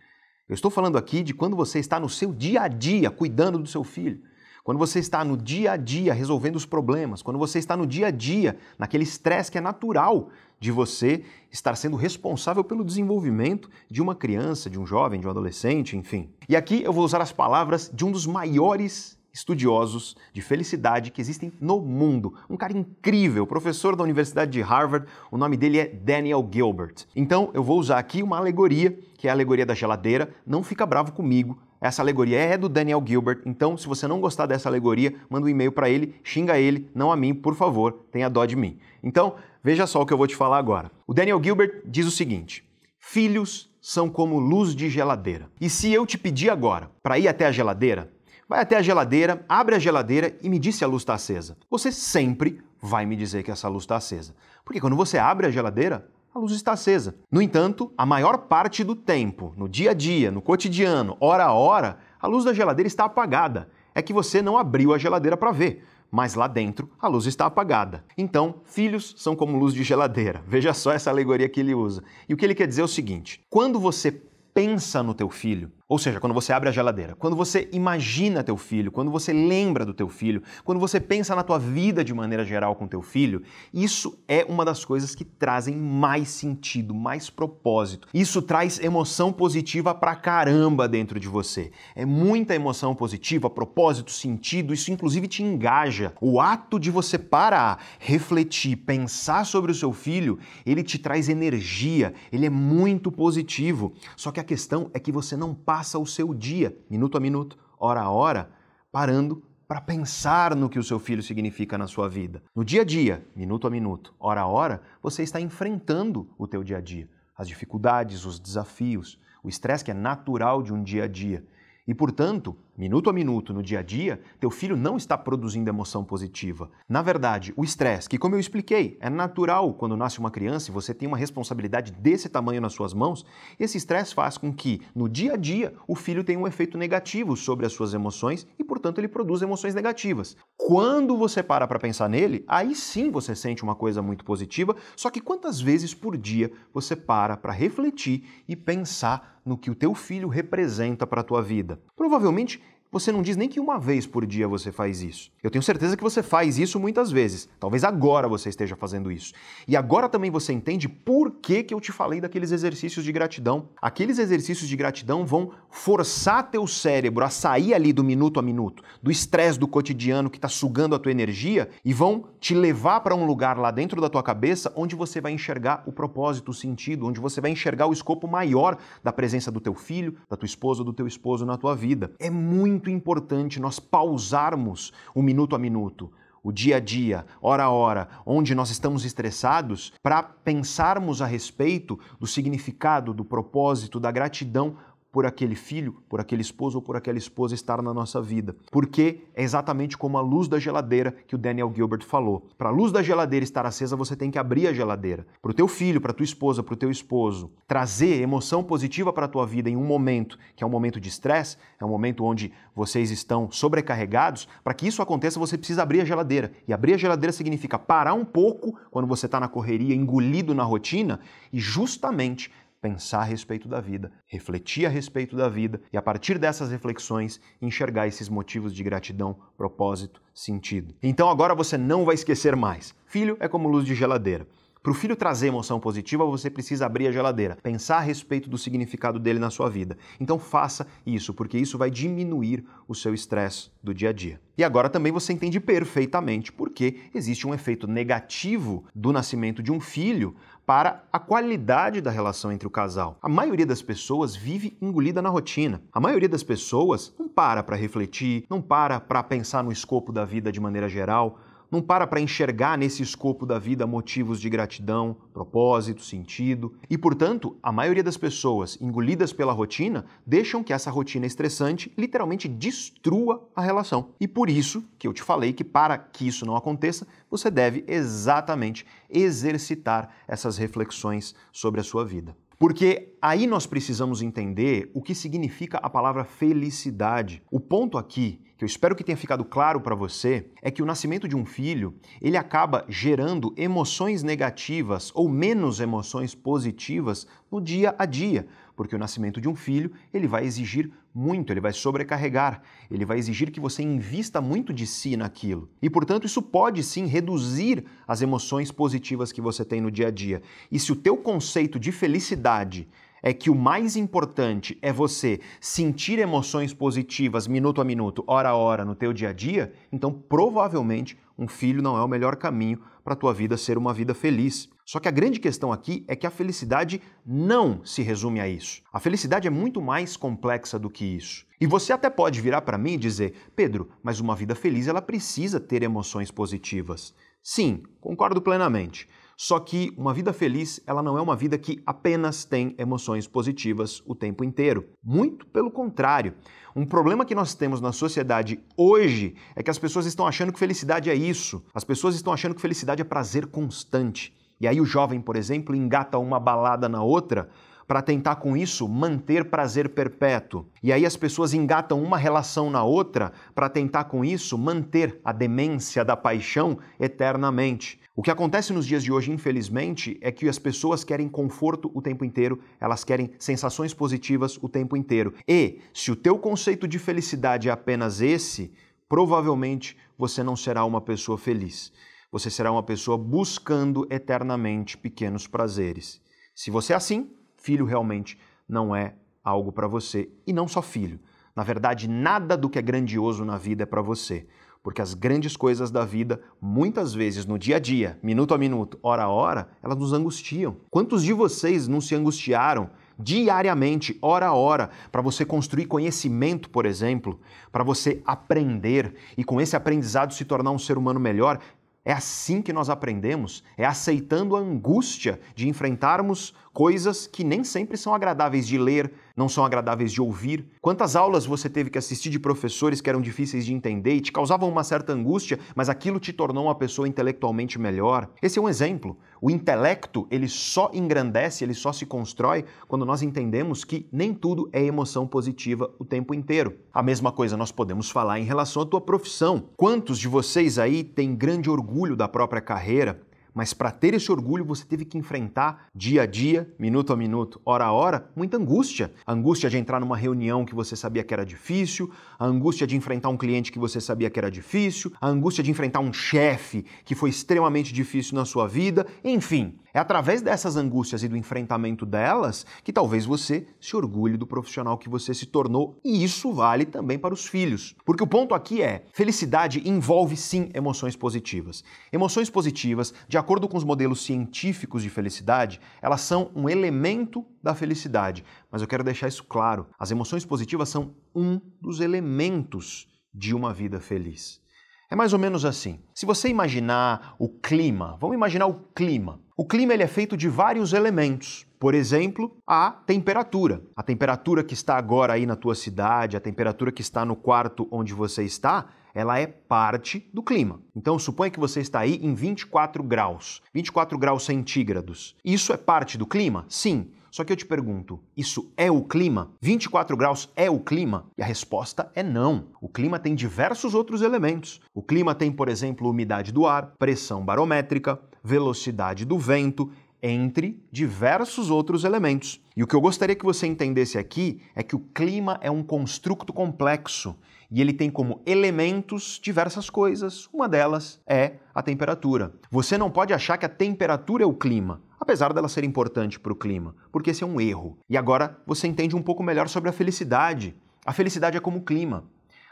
[0.49, 3.69] eu estou falando aqui de quando você está no seu dia a dia cuidando do
[3.69, 4.23] seu filho.
[4.63, 8.07] Quando você está no dia a dia resolvendo os problemas, quando você está no dia
[8.07, 14.01] a dia naquele estresse que é natural de você estar sendo responsável pelo desenvolvimento de
[14.01, 16.33] uma criança, de um jovem, de um adolescente, enfim.
[16.49, 21.21] E aqui eu vou usar as palavras de um dos maiores estudiosos de felicidade que
[21.21, 22.35] existem no mundo.
[22.49, 27.05] Um cara incrível, professor da Universidade de Harvard, o nome dele é Daniel Gilbert.
[27.17, 30.33] Então eu vou usar aqui uma alegoria, que é a alegoria da geladeira.
[30.47, 31.59] Não fica bravo comigo.
[31.81, 35.51] Essa alegoria é do Daniel Gilbert, então se você não gostar dessa alegoria, manda um
[35.51, 38.79] e-mail para ele, xinga ele, não a mim, por favor, tenha dó de mim.
[39.03, 40.91] Então, veja só o que eu vou te falar agora.
[41.07, 42.65] O Daniel Gilbert diz o seguinte:
[42.99, 45.51] Filhos são como luz de geladeira.
[45.61, 48.11] E se eu te pedir agora para ir até a geladeira,
[48.49, 51.57] vai até a geladeira, abre a geladeira e me diz se a luz está acesa.
[51.71, 54.35] Você sempre vai me dizer que essa luz está acesa.
[54.65, 57.15] Porque quando você abre a geladeira, a luz está acesa.
[57.31, 61.53] No entanto, a maior parte do tempo, no dia a dia, no cotidiano, hora a
[61.53, 63.71] hora, a luz da geladeira está apagada.
[63.95, 67.47] É que você não abriu a geladeira para ver, mas lá dentro a luz está
[67.47, 68.05] apagada.
[68.19, 70.43] Então, filhos são como luz de geladeira.
[70.49, 72.03] Veja só essa alegoria que ele usa.
[72.29, 74.11] E o que ele quer dizer é o seguinte: quando você
[74.53, 78.57] pensa no teu filho, ou seja, quando você abre a geladeira, quando você imagina teu
[78.57, 82.43] filho, quando você lembra do teu filho, quando você pensa na tua vida de maneira
[82.43, 83.43] geral com teu filho,
[83.73, 88.09] isso é uma das coisas que trazem mais sentido, mais propósito.
[88.15, 91.71] Isso traz emoção positiva pra caramba dentro de você.
[91.95, 96.15] É muita emoção positiva, propósito, sentido, isso inclusive te engaja.
[96.19, 102.15] O ato de você parar, refletir, pensar sobre o seu filho, ele te traz energia,
[102.33, 103.93] ele é muito positivo.
[104.17, 107.21] Só que a questão é que você não para passa o seu dia, minuto a
[107.21, 108.49] minuto, hora a hora,
[108.93, 112.41] parando para pensar no que o seu filho significa na sua vida.
[112.55, 116.63] No dia a dia, minuto a minuto, hora a hora, você está enfrentando o teu
[116.63, 121.05] dia a dia, as dificuldades, os desafios, o estresse que é natural de um dia
[121.05, 121.45] a dia.
[121.87, 126.03] E, portanto, minuto a minuto, no dia a dia, teu filho não está produzindo emoção
[126.03, 126.71] positiva.
[126.89, 130.73] Na verdade, o estresse, que como eu expliquei, é natural quando nasce uma criança e
[130.73, 133.27] você tem uma responsabilidade desse tamanho nas suas mãos,
[133.61, 137.37] esse estresse faz com que, no dia a dia, o filho tenha um efeito negativo
[137.37, 140.37] sobre as suas emoções e, portanto, ele produz emoções negativas.
[140.57, 145.11] Quando você para para pensar nele, aí sim você sente uma coisa muito positiva, só
[145.11, 149.95] que quantas vezes por dia você para para refletir e pensar no que o teu
[149.95, 151.81] filho representa para a tua vida.
[151.95, 152.63] Provavelmente
[152.95, 155.33] você não diz nem que uma vez por dia você faz isso.
[155.43, 157.49] Eu tenho certeza que você faz isso muitas vezes.
[157.59, 159.35] Talvez agora você esteja fazendo isso.
[159.67, 163.69] E agora também você entende por que, que eu te falei daqueles exercícios de gratidão.
[163.83, 168.85] Aqueles exercícios de gratidão vão forçar teu cérebro a sair ali do minuto a minuto,
[169.03, 173.17] do estresse do cotidiano que está sugando a tua energia e vão te levar para
[173.17, 177.09] um lugar lá dentro da tua cabeça onde você vai enxergar o propósito, o sentido,
[177.09, 180.85] onde você vai enxergar o escopo maior da presença do teu filho, da tua esposa,
[180.85, 182.13] do teu esposo na tua vida.
[182.21, 187.65] É muito muito importante nós pausarmos o minuto a minuto, o dia a dia, hora
[187.65, 194.11] a hora, onde nós estamos estressados, para pensarmos a respeito do significado, do propósito, da
[194.11, 194.77] gratidão
[195.15, 198.57] por aquele filho, por aquele esposo ou por aquela esposa estar na nossa vida.
[198.73, 202.49] Porque é exatamente como a luz da geladeira que o Daniel Gilbert falou.
[202.59, 205.25] Para a luz da geladeira estar acesa, você tem que abrir a geladeira.
[205.41, 209.13] Para o teu filho, para a tua esposa, para o teu esposo, trazer emoção positiva
[209.13, 211.89] para a tua vida em um momento que é um momento de estresse, é um
[211.89, 216.51] momento onde vocês estão sobrecarregados, para que isso aconteça, você precisa abrir a geladeira.
[216.67, 220.65] E abrir a geladeira significa parar um pouco quando você está na correria, engolido na
[220.65, 221.21] rotina,
[221.53, 222.51] e justamente
[222.85, 227.41] pensar a respeito da vida, refletir a respeito da vida e, a partir dessas reflexões,
[227.63, 230.95] enxergar esses motivos de gratidão, propósito, sentido.
[231.03, 232.95] Então agora você não vai esquecer mais.
[233.07, 234.47] Filho é como luz de geladeira.
[234.85, 238.59] Para o filho trazer emoção positiva, você precisa abrir a geladeira, pensar a respeito do
[238.59, 239.97] significado dele na sua vida.
[240.21, 244.39] Então faça isso, porque isso vai diminuir o seu estresse do dia a dia.
[244.59, 249.81] E agora também você entende perfeitamente porque existe um efeito negativo do nascimento de um
[249.81, 250.37] filho
[250.67, 253.19] para a qualidade da relação entre o casal.
[253.21, 255.83] A maioria das pessoas vive engolida na rotina.
[255.93, 260.25] A maioria das pessoas não para para refletir, não para para pensar no escopo da
[260.25, 261.39] vida de maneira geral
[261.75, 266.73] não para para enxergar nesse escopo da vida motivos de gratidão, propósito, sentido.
[266.89, 272.47] E, portanto, a maioria das pessoas, engolidas pela rotina, deixam que essa rotina estressante literalmente
[272.47, 274.11] destrua a relação.
[274.21, 277.85] E por isso que eu te falei que para que isso não aconteça, você deve
[277.89, 282.37] exatamente exercitar essas reflexões sobre a sua vida.
[282.59, 287.43] Porque aí nós precisamos entender o que significa a palavra felicidade.
[287.51, 290.87] O ponto aqui que eu espero que tenha ficado claro para você é que o
[290.87, 297.95] nascimento de um filho, ele acaba gerando emoções negativas ou menos emoções positivas no dia
[297.97, 302.61] a dia, porque o nascimento de um filho, ele vai exigir muito, ele vai sobrecarregar,
[302.91, 305.69] ele vai exigir que você invista muito de si naquilo.
[305.81, 310.11] E, portanto, isso pode sim reduzir as emoções positivas que você tem no dia a
[310.11, 310.43] dia.
[310.71, 312.89] E se o teu conceito de felicidade
[313.23, 318.57] é que o mais importante é você sentir emoções positivas minuto a minuto, hora a
[318.57, 322.81] hora no teu dia a dia, então provavelmente um filho não é o melhor caminho
[323.05, 324.69] para a tua vida ser uma vida feliz.
[324.85, 328.83] Só que a grande questão aqui é que a felicidade não se resume a isso.
[328.93, 331.47] A felicidade é muito mais complexa do que isso.
[331.61, 335.01] E você até pode virar para mim e dizer: "Pedro, mas uma vida feliz ela
[335.01, 337.15] precisa ter emoções positivas".
[337.43, 339.09] Sim, concordo plenamente.
[339.37, 344.03] Só que uma vida feliz, ela não é uma vida que apenas tem emoções positivas
[344.07, 344.89] o tempo inteiro.
[345.03, 346.35] Muito pelo contrário.
[346.77, 350.59] Um problema que nós temos na sociedade hoje é que as pessoas estão achando que
[350.59, 351.65] felicidade é isso.
[351.75, 354.33] As pessoas estão achando que felicidade é prazer constante.
[354.61, 357.49] E aí o jovem, por exemplo, engata uma balada na outra
[357.87, 360.67] para tentar com isso manter prazer perpétuo.
[360.83, 365.33] E aí as pessoas engatam uma relação na outra para tentar com isso manter a
[365.33, 368.01] demência da paixão eternamente.
[368.17, 372.01] O que acontece nos dias de hoje, infelizmente, é que as pessoas querem conforto o
[372.01, 375.35] tempo inteiro, elas querem sensações positivas o tempo inteiro.
[375.49, 378.73] E se o teu conceito de felicidade é apenas esse,
[379.09, 381.93] provavelmente você não será uma pessoa feliz.
[382.35, 386.21] Você será uma pessoa buscando eternamente pequenos prazeres.
[386.53, 388.37] Se você é assim, filho realmente
[388.69, 390.29] não é algo para você.
[390.45, 391.21] E não só filho.
[391.55, 394.49] Na verdade, nada do que é grandioso na vida é para você
[394.83, 398.99] porque as grandes coisas da vida, muitas vezes no dia a dia, minuto a minuto,
[399.03, 400.77] hora a hora, elas nos angustiam.
[400.91, 406.85] Quantos de vocês não se angustiaram diariamente, hora a hora, para você construir conhecimento, por
[406.85, 407.41] exemplo,
[407.73, 411.61] para você aprender e com esse aprendizado se tornar um ser humano melhor?
[412.05, 417.97] É assim que nós aprendemos, é aceitando a angústia de enfrentarmos coisas que nem sempre
[417.97, 420.67] são agradáveis de ler, não são agradáveis de ouvir?
[420.81, 424.33] Quantas aulas você teve que assistir de professores que eram difíceis de entender e te
[424.33, 428.29] causavam uma certa angústia, mas aquilo te tornou uma pessoa intelectualmente melhor?
[428.43, 429.17] Esse é um exemplo.
[429.41, 434.69] O intelecto, ele só engrandece, ele só se constrói quando nós entendemos que nem tudo
[434.73, 436.79] é emoção positiva o tempo inteiro.
[436.93, 439.65] A mesma coisa nós podemos falar em relação à tua profissão.
[439.77, 443.21] Quantos de vocês aí têm grande orgulho da própria carreira?
[443.55, 447.61] Mas para ter esse orgulho, você teve que enfrentar dia a dia, minuto a minuto,
[447.65, 449.13] hora a hora, muita angústia.
[449.25, 452.97] A angústia de entrar numa reunião que você sabia que era difícil, a angústia de
[452.97, 456.85] enfrentar um cliente que você sabia que era difícil, a angústia de enfrentar um chefe
[457.05, 459.79] que foi extremamente difícil na sua vida, enfim.
[459.95, 464.99] É através dessas angústias e do enfrentamento delas que talvez você se orgulhe do profissional
[464.99, 467.95] que você se tornou, e isso vale também para os filhos.
[468.05, 471.85] Porque o ponto aqui é: felicidade envolve sim emoções positivas.
[472.13, 477.73] Emoções positivas, de acordo com os modelos científicos de felicidade, elas são um elemento da
[477.73, 478.45] felicidade.
[478.73, 483.73] Mas eu quero deixar isso claro: as emoções positivas são um dos elementos de uma
[483.73, 484.64] vida feliz.
[485.11, 486.01] É mais ou menos assim.
[486.15, 489.41] Se você imaginar o clima, vamos imaginar o clima.
[489.57, 491.67] O clima ele é feito de vários elementos.
[491.79, 493.83] Por exemplo, a temperatura.
[493.95, 497.87] A temperatura que está agora aí na tua cidade, a temperatura que está no quarto
[497.91, 500.81] onde você está, ela é parte do clima.
[500.97, 505.37] Então, suponha que você está aí em 24 graus, 24 graus centígrados.
[505.45, 506.65] Isso é parte do clima?
[506.69, 507.13] Sim.
[507.35, 509.51] Só que eu te pergunto, isso é o clima?
[509.61, 511.27] 24 graus é o clima?
[511.37, 512.67] E a resposta é não.
[512.81, 514.81] O clima tem diversos outros elementos.
[514.95, 519.91] O clima tem, por exemplo, umidade do ar, pressão barométrica, velocidade do vento,
[520.23, 522.61] entre diversos outros elementos.
[522.77, 525.83] E o que eu gostaria que você entendesse aqui é que o clima é um
[525.83, 527.37] construto complexo
[527.69, 530.49] e ele tem como elementos diversas coisas.
[530.53, 532.55] Uma delas é a temperatura.
[532.71, 536.53] Você não pode achar que a temperatura é o clima, apesar dela ser importante para
[536.53, 537.97] o clima, porque esse é um erro.
[538.11, 540.77] E agora você entende um pouco melhor sobre a felicidade.
[541.05, 542.25] A felicidade é como o clima.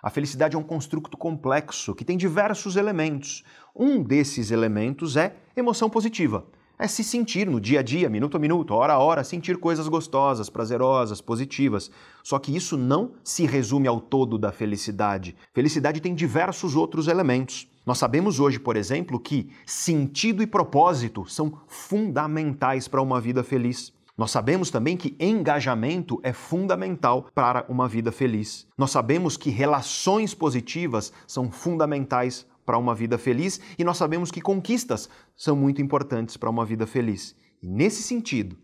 [0.02, 3.42] A felicidade é um construto complexo que tem diversos elementos.
[3.74, 6.44] Um desses elementos é emoção positiva
[6.82, 9.86] é se sentir no dia a dia, minuto a minuto, hora a hora, sentir coisas
[9.86, 11.88] gostosas, prazerosas, positivas.
[12.24, 15.36] Só que isso não se resume ao todo da felicidade.
[15.54, 17.68] Felicidade tem diversos outros elementos.
[17.84, 23.92] Nós sabemos hoje, por exemplo, que sentido e propósito são fundamentais para uma vida feliz.
[24.16, 28.68] Nós sabemos também que engajamento é fundamental para uma vida feliz.
[28.78, 34.40] Nós sabemos que relações positivas são fundamentais para uma vida feliz e nós sabemos que
[34.40, 37.34] conquistas são muito importantes para uma vida feliz.
[37.60, 38.56] E nesse sentido,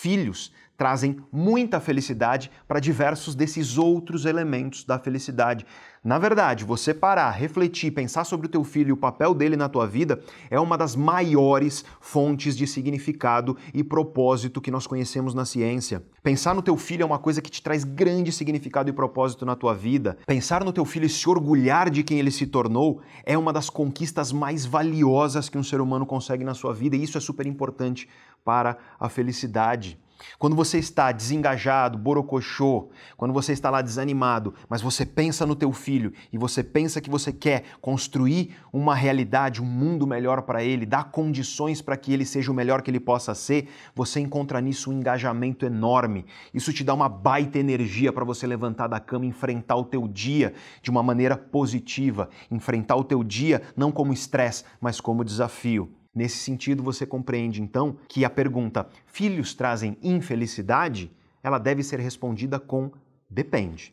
[0.00, 5.64] filhos trazem muita felicidade para diversos desses outros elementos da felicidade.
[6.02, 9.70] Na verdade, você parar, refletir, pensar sobre o teu filho e o papel dele na
[9.70, 10.20] tua vida
[10.50, 16.02] é uma das maiores fontes de significado e propósito que nós conhecemos na ciência.
[16.22, 19.56] Pensar no teu filho é uma coisa que te traz grande significado e propósito na
[19.56, 20.18] tua vida.
[20.26, 23.70] Pensar no teu filho e se orgulhar de quem ele se tornou é uma das
[23.70, 27.46] conquistas mais valiosas que um ser humano consegue na sua vida e isso é super
[27.46, 28.06] importante
[28.44, 29.98] para a felicidade.
[30.38, 35.72] Quando você está desengajado, borocochô, quando você está lá desanimado, mas você pensa no teu
[35.72, 40.86] filho e você pensa que você quer construir uma realidade, um mundo melhor para ele,
[40.86, 44.90] dar condições para que ele seja o melhor que ele possa ser, você encontra nisso
[44.90, 46.26] um engajamento enorme.
[46.52, 50.06] Isso te dá uma baita energia para você levantar da cama e enfrentar o teu
[50.08, 56.03] dia de uma maneira positiva, enfrentar o teu dia não como estresse, mas como desafio.
[56.14, 61.10] Nesse sentido, você compreende então que a pergunta filhos trazem infelicidade,
[61.42, 62.92] ela deve ser respondida com
[63.28, 63.92] depende.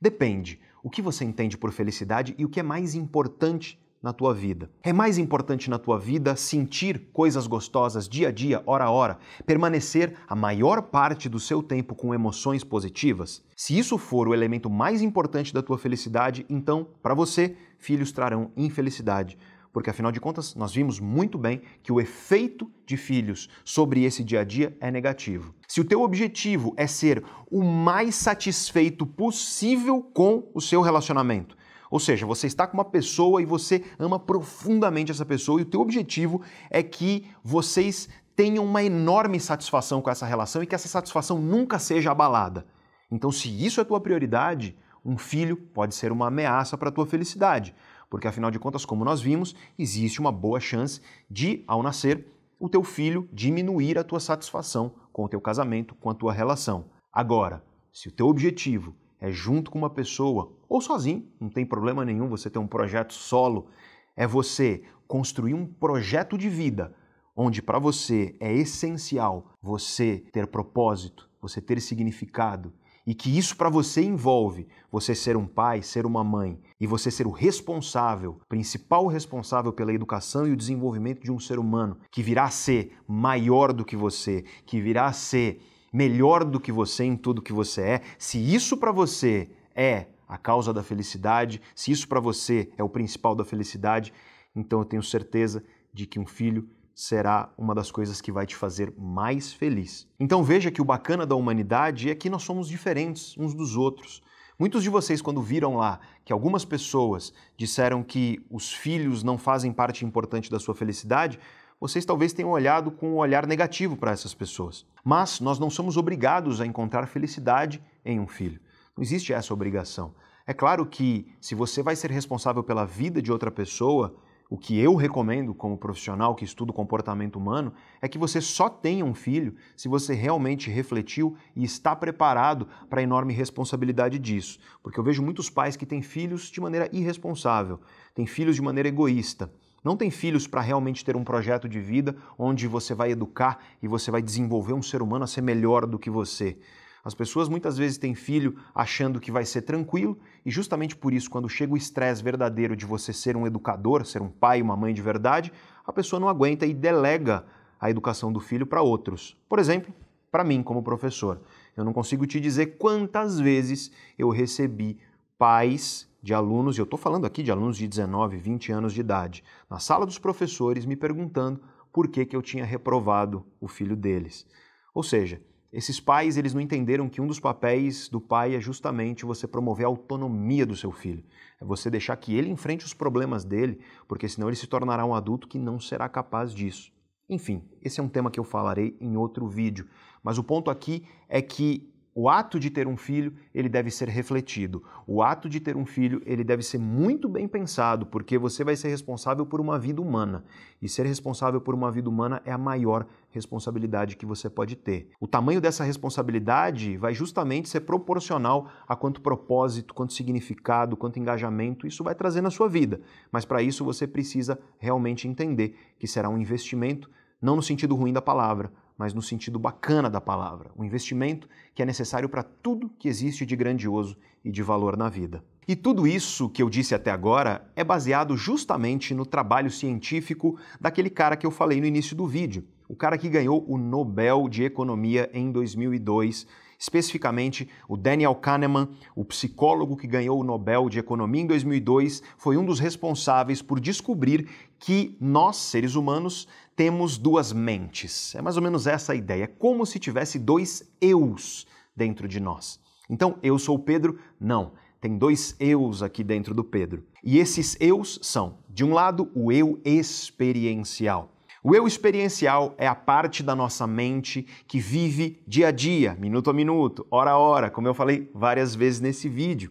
[0.00, 4.32] Depende o que você entende por felicidade e o que é mais importante na tua
[4.32, 4.70] vida.
[4.82, 9.18] É mais importante na tua vida sentir coisas gostosas dia a dia, hora a hora,
[9.44, 13.42] permanecer a maior parte do seu tempo com emoções positivas?
[13.54, 18.50] Se isso for o elemento mais importante da tua felicidade, então, para você, filhos trarão
[18.56, 19.36] infelicidade
[19.72, 24.24] porque afinal de contas nós vimos muito bem que o efeito de filhos sobre esse
[24.24, 25.54] dia a dia é negativo.
[25.68, 31.56] Se o teu objetivo é ser o mais satisfeito possível com o seu relacionamento,
[31.90, 35.66] ou seja, você está com uma pessoa e você ama profundamente essa pessoa e o
[35.66, 36.40] teu objetivo
[36.70, 41.78] é que vocês tenham uma enorme satisfação com essa relação e que essa satisfação nunca
[41.78, 42.64] seja abalada.
[43.10, 47.06] Então, se isso é tua prioridade, um filho pode ser uma ameaça para a tua
[47.06, 47.74] felicidade
[48.10, 51.00] porque afinal de contas, como nós vimos, existe uma boa chance
[51.30, 52.26] de, ao nascer,
[52.58, 56.86] o teu filho diminuir a tua satisfação com o teu casamento, com a tua relação.
[57.12, 62.04] Agora, se o teu objetivo é junto com uma pessoa ou sozinho, não tem problema
[62.04, 63.68] nenhum você ter um projeto solo,
[64.16, 66.94] é você construir um projeto de vida
[67.34, 72.72] onde para você é essencial você ter propósito, você ter significado,
[73.06, 77.10] e que isso para você envolve você ser um pai, ser uma mãe e você
[77.10, 82.22] ser o responsável, principal responsável pela educação e o desenvolvimento de um ser humano que
[82.22, 85.60] virá a ser maior do que você, que virá a ser
[85.92, 90.38] melhor do que você em tudo que você é, se isso para você é a
[90.38, 94.12] causa da felicidade, se isso para você é o principal da felicidade,
[94.54, 96.68] então eu tenho certeza de que um filho
[97.00, 100.06] será uma das coisas que vai te fazer mais feliz.
[100.20, 104.22] Então veja que o bacana da humanidade é que nós somos diferentes uns dos outros.
[104.58, 109.72] Muitos de vocês, quando viram lá que algumas pessoas disseram que os filhos não fazem
[109.72, 111.40] parte importante da sua felicidade,
[111.80, 114.84] vocês talvez tenham olhado com um olhar negativo para essas pessoas.
[115.02, 118.60] Mas nós não somos obrigados a encontrar felicidade em um filho.
[118.94, 120.14] Não existe essa obrigação.
[120.46, 124.14] É claro que se você vai ser responsável pela vida de outra pessoa,
[124.50, 127.72] o que eu recomendo como profissional que estuda o comportamento humano
[128.02, 133.00] é que você só tenha um filho se você realmente refletiu e está preparado para
[133.00, 134.58] a enorme responsabilidade disso.
[134.82, 137.78] Porque eu vejo muitos pais que têm filhos de maneira irresponsável,
[138.12, 139.52] têm filhos de maneira egoísta.
[139.84, 143.86] Não tem filhos para realmente ter um projeto de vida onde você vai educar e
[143.86, 146.58] você vai desenvolver um ser humano a ser melhor do que você.
[147.04, 151.30] As pessoas muitas vezes têm filho achando que vai ser tranquilo e justamente por isso,
[151.30, 154.92] quando chega o estresse verdadeiro de você ser um educador, ser um pai, uma mãe
[154.92, 155.52] de verdade,
[155.86, 157.44] a pessoa não aguenta e delega
[157.80, 159.36] a educação do filho para outros.
[159.48, 159.94] Por exemplo,
[160.30, 161.40] para mim como professor.
[161.76, 164.98] Eu não consigo te dizer quantas vezes eu recebi
[165.38, 169.00] pais de alunos, e eu estou falando aqui de alunos de 19, 20 anos de
[169.00, 173.96] idade, na sala dos professores me perguntando por que, que eu tinha reprovado o filho
[173.96, 174.46] deles.
[174.94, 175.40] Ou seja,
[175.72, 179.86] esses pais, eles não entenderam que um dos papéis do pai é justamente você promover
[179.86, 181.24] a autonomia do seu filho.
[181.60, 185.14] É você deixar que ele enfrente os problemas dele, porque senão ele se tornará um
[185.14, 186.92] adulto que não será capaz disso.
[187.28, 189.86] Enfim, esse é um tema que eu falarei em outro vídeo,
[190.24, 194.08] mas o ponto aqui é que o ato de ter um filho, ele deve ser
[194.08, 194.82] refletido.
[195.06, 198.74] O ato de ter um filho, ele deve ser muito bem pensado, porque você vai
[198.74, 200.44] ser responsável por uma vida humana.
[200.82, 205.08] E ser responsável por uma vida humana é a maior responsabilidade que você pode ter.
[205.20, 211.86] O tamanho dessa responsabilidade vai justamente ser proporcional a quanto propósito, quanto significado, quanto engajamento
[211.86, 213.00] isso vai trazer na sua vida.
[213.30, 217.08] Mas para isso você precisa realmente entender que será um investimento,
[217.40, 221.80] não no sentido ruim da palavra, mas no sentido bacana da palavra, um investimento que
[221.82, 225.42] é necessário para tudo que existe de grandioso e de valor na vida.
[225.66, 231.08] E tudo isso que eu disse até agora é baseado justamente no trabalho científico daquele
[231.08, 234.64] cara que eu falei no início do vídeo, o cara que ganhou o Nobel de
[234.64, 236.46] Economia em 2002
[236.80, 242.56] Especificamente, o Daniel Kahneman, o psicólogo que ganhou o Nobel de Economia em 2002, foi
[242.56, 248.34] um dos responsáveis por descobrir que nós, seres humanos, temos duas mentes.
[248.34, 249.44] É mais ou menos essa a ideia.
[249.44, 252.80] É como se tivesse dois eus dentro de nós.
[253.10, 254.18] Então, eu sou Pedro?
[254.40, 254.72] Não.
[255.02, 257.04] Tem dois eus aqui dentro do Pedro.
[257.22, 261.30] E esses eus são, de um lado, o eu experiencial.
[261.62, 266.48] O eu experiencial é a parte da nossa mente que vive dia a dia, minuto
[266.48, 269.70] a minuto, hora a hora, como eu falei várias vezes nesse vídeo.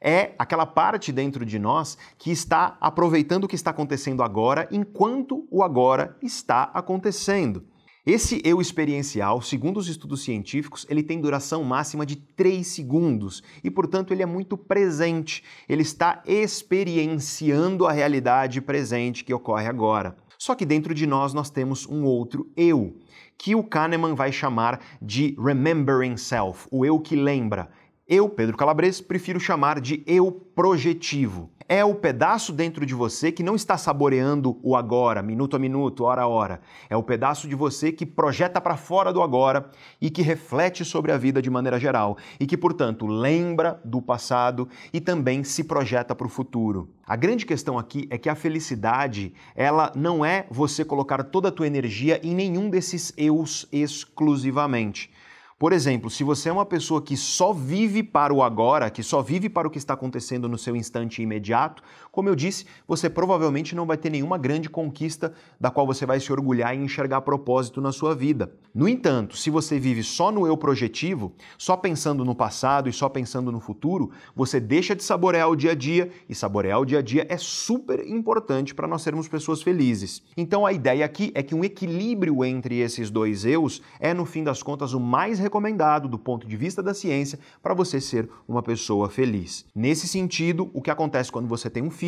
[0.00, 5.44] É aquela parte dentro de nós que está aproveitando o que está acontecendo agora enquanto
[5.50, 7.64] o agora está acontecendo.
[8.06, 13.70] Esse eu experiencial, segundo os estudos científicos, ele tem duração máxima de 3 segundos e,
[13.70, 15.42] portanto, ele é muito presente.
[15.66, 20.14] Ele está experienciando a realidade presente que ocorre agora.
[20.38, 22.96] Só que dentro de nós nós temos um outro eu,
[23.36, 27.70] que o Kahneman vai chamar de remembering self, o eu que lembra.
[28.06, 33.42] Eu, Pedro Calabres, prefiro chamar de eu projetivo é o pedaço dentro de você que
[33.42, 36.60] não está saboreando o agora, minuto a minuto, hora a hora.
[36.90, 41.10] É o pedaço de você que projeta para fora do agora e que reflete sobre
[41.10, 46.14] a vida de maneira geral e que, portanto, lembra do passado e também se projeta
[46.14, 46.90] para o futuro.
[47.06, 51.52] A grande questão aqui é que a felicidade, ela não é você colocar toda a
[51.52, 55.10] tua energia em nenhum desses eus exclusivamente.
[55.58, 59.22] Por exemplo, se você é uma pessoa que só vive para o agora, que só
[59.22, 61.82] vive para o que está acontecendo no seu instante imediato,
[62.14, 66.20] como eu disse, você provavelmente não vai ter nenhuma grande conquista da qual você vai
[66.20, 68.52] se orgulhar e enxergar propósito na sua vida.
[68.72, 73.08] No entanto, se você vive só no eu projetivo, só pensando no passado e só
[73.08, 77.00] pensando no futuro, você deixa de saborear o dia a dia e saborear o dia
[77.00, 80.22] a dia é super importante para nós sermos pessoas felizes.
[80.36, 84.44] Então a ideia aqui é que um equilíbrio entre esses dois eus é, no fim
[84.44, 88.62] das contas, o mais recomendado do ponto de vista da ciência para você ser uma
[88.62, 89.66] pessoa feliz.
[89.74, 92.03] Nesse sentido, o que acontece quando você tem um filho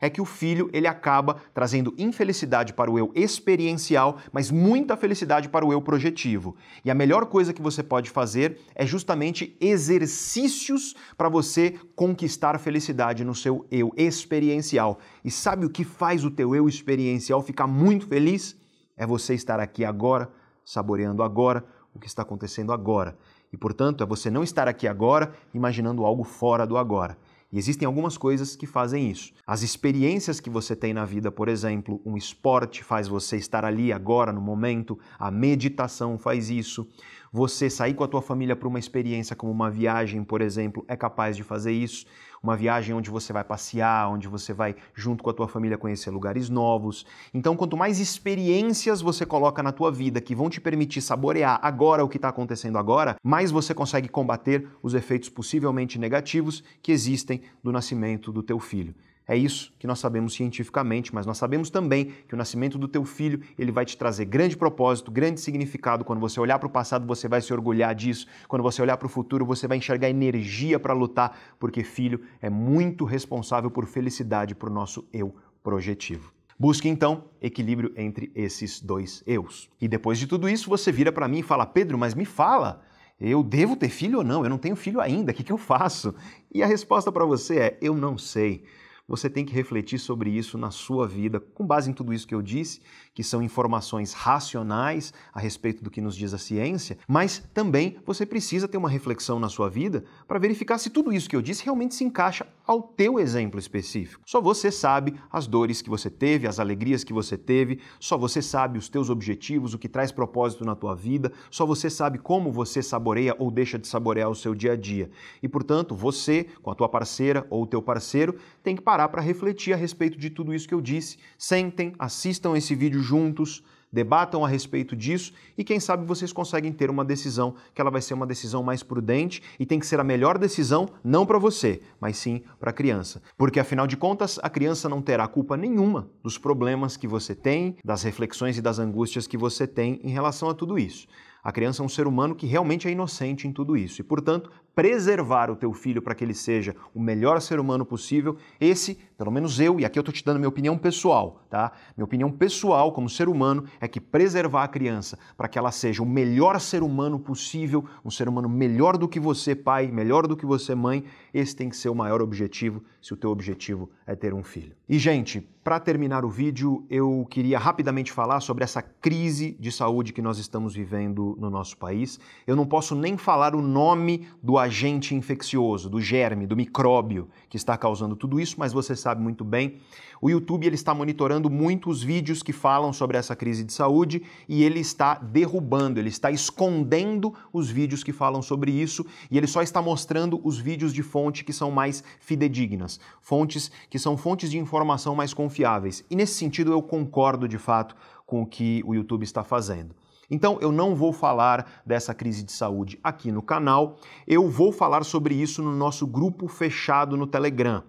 [0.00, 5.48] é que o filho ele acaba trazendo infelicidade para o eu experiencial, mas muita felicidade
[5.48, 6.56] para o eu projetivo.
[6.84, 13.24] E a melhor coisa que você pode fazer é justamente exercícios para você conquistar felicidade
[13.24, 14.98] no seu eu experiencial.
[15.24, 18.56] E sabe o que faz o teu eu experiencial ficar muito feliz?
[18.96, 20.30] É você estar aqui agora,
[20.64, 23.16] saboreando agora o que está acontecendo agora.
[23.52, 27.18] E, portanto, é você não estar aqui agora imaginando algo fora do agora.
[27.52, 29.32] E existem algumas coisas que fazem isso.
[29.44, 33.92] As experiências que você tem na vida, por exemplo, um esporte faz você estar ali
[33.92, 36.86] agora no momento, a meditação faz isso.
[37.32, 40.96] Você sair com a tua família para uma experiência como uma viagem, por exemplo, é
[40.96, 42.04] capaz de fazer isso
[42.42, 46.10] uma viagem onde você vai passear, onde você vai junto com a tua família conhecer
[46.10, 47.04] lugares novos.
[47.34, 52.04] Então, quanto mais experiências você coloca na tua vida que vão te permitir saborear agora
[52.04, 57.42] o que está acontecendo agora, mais você consegue combater os efeitos possivelmente negativos que existem
[57.62, 58.94] do nascimento do teu filho.
[59.30, 63.04] É isso que nós sabemos cientificamente, mas nós sabemos também que o nascimento do teu
[63.04, 66.04] filho, ele vai te trazer grande propósito, grande significado.
[66.04, 68.26] Quando você olhar para o passado, você vai se orgulhar disso.
[68.48, 72.50] Quando você olhar para o futuro, você vai enxergar energia para lutar, porque filho é
[72.50, 76.32] muito responsável por felicidade para o nosso eu projetivo.
[76.58, 79.70] Busque então equilíbrio entre esses dois eus.
[79.80, 82.82] E depois de tudo isso, você vira para mim e fala: Pedro, mas me fala,
[83.20, 84.42] eu devo ter filho ou não?
[84.42, 86.16] Eu não tenho filho ainda, o que, que eu faço?
[86.52, 88.64] E a resposta para você é: eu não sei
[89.10, 92.34] você tem que refletir sobre isso na sua vida, com base em tudo isso que
[92.34, 92.80] eu disse,
[93.20, 98.24] que são informações racionais a respeito do que nos diz a ciência, mas também você
[98.24, 101.62] precisa ter uma reflexão na sua vida para verificar se tudo isso que eu disse
[101.62, 104.22] realmente se encaixa ao teu exemplo específico.
[104.24, 108.40] Só você sabe as dores que você teve, as alegrias que você teve, só você
[108.40, 112.50] sabe os teus objetivos, o que traz propósito na tua vida, só você sabe como
[112.50, 115.10] você saboreia ou deixa de saborear o seu dia a dia.
[115.42, 119.20] E portanto, você, com a tua parceira ou o teu parceiro, tem que parar para
[119.20, 121.18] refletir a respeito de tudo isso que eu disse.
[121.36, 126.88] Sentem, assistam esse vídeo juntos, debatam a respeito disso e quem sabe vocês conseguem ter
[126.88, 130.04] uma decisão que ela vai ser uma decisão mais prudente e tem que ser a
[130.04, 133.20] melhor decisão não para você, mas sim para a criança.
[133.36, 137.76] Porque afinal de contas, a criança não terá culpa nenhuma dos problemas que você tem,
[137.84, 141.08] das reflexões e das angústias que você tem em relação a tudo isso.
[141.42, 144.50] A criança é um ser humano que realmente é inocente em tudo isso e, portanto,
[144.74, 149.30] preservar o teu filho para que ele seja o melhor ser humano possível, esse, pelo
[149.30, 151.72] menos eu, e aqui eu estou te dando minha opinião pessoal, tá?
[151.96, 156.02] Minha opinião pessoal como ser humano é que preservar a criança para que ela seja
[156.02, 160.36] o melhor ser humano possível, um ser humano melhor do que você, pai, melhor do
[160.36, 164.16] que você, mãe, esse tem que ser o maior objetivo se o teu objetivo é
[164.16, 164.74] ter um filho.
[164.88, 170.12] E, gente, para terminar o vídeo, eu queria rapidamente falar sobre essa crise de saúde
[170.12, 172.18] que nós estamos vivendo no nosso país.
[172.44, 177.56] Eu não posso nem falar o nome do agente infeccioso, do germe, do micróbio que
[177.56, 179.78] está causando tudo isso, mas você sabe muito bem.
[180.22, 184.62] O YouTube ele está monitorando muitos vídeos que falam sobre essa crise de saúde e
[184.62, 189.62] ele está derrubando, ele está escondendo os vídeos que falam sobre isso e ele só
[189.62, 194.58] está mostrando os vídeos de fonte que são mais fidedignas, fontes que são fontes de
[194.58, 196.04] informação mais confiáveis.
[196.08, 199.99] E nesse sentido eu concordo de fato com o que o YouTube está fazendo.
[200.30, 205.04] Então eu não vou falar dessa crise de saúde aqui no canal, eu vou falar
[205.04, 207.82] sobre isso no nosso grupo fechado no Telegram.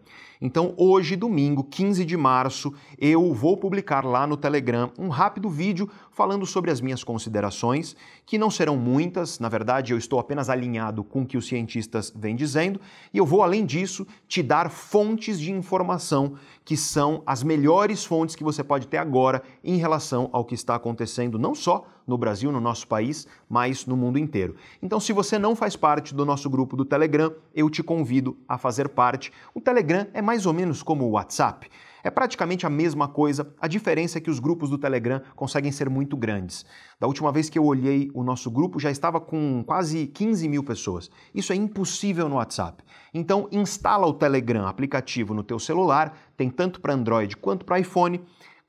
[0.43, 5.87] Então, hoje, domingo, 15 de março, eu vou publicar lá no Telegram um rápido vídeo
[6.09, 11.03] falando sobre as minhas considerações, que não serão muitas, na verdade, eu estou apenas alinhado
[11.03, 12.81] com o que os cientistas vêm dizendo,
[13.13, 16.33] e eu vou, além disso, te dar fontes de informação
[16.71, 20.73] que são as melhores fontes que você pode ter agora em relação ao que está
[20.73, 24.55] acontecendo, não só no Brasil, no nosso país, mas no mundo inteiro.
[24.81, 28.57] Então, se você não faz parte do nosso grupo do Telegram, eu te convido a
[28.57, 29.33] fazer parte.
[29.53, 31.69] O Telegram é mais ou menos como o WhatsApp.
[32.03, 35.89] É praticamente a mesma coisa, a diferença é que os grupos do Telegram conseguem ser
[35.89, 36.65] muito grandes.
[36.99, 40.63] Da última vez que eu olhei o nosso grupo, já estava com quase 15 mil
[40.63, 41.09] pessoas.
[41.33, 42.83] Isso é impossível no WhatsApp.
[43.13, 48.21] Então, instala o Telegram aplicativo no teu celular, tem tanto para Android quanto para iPhone,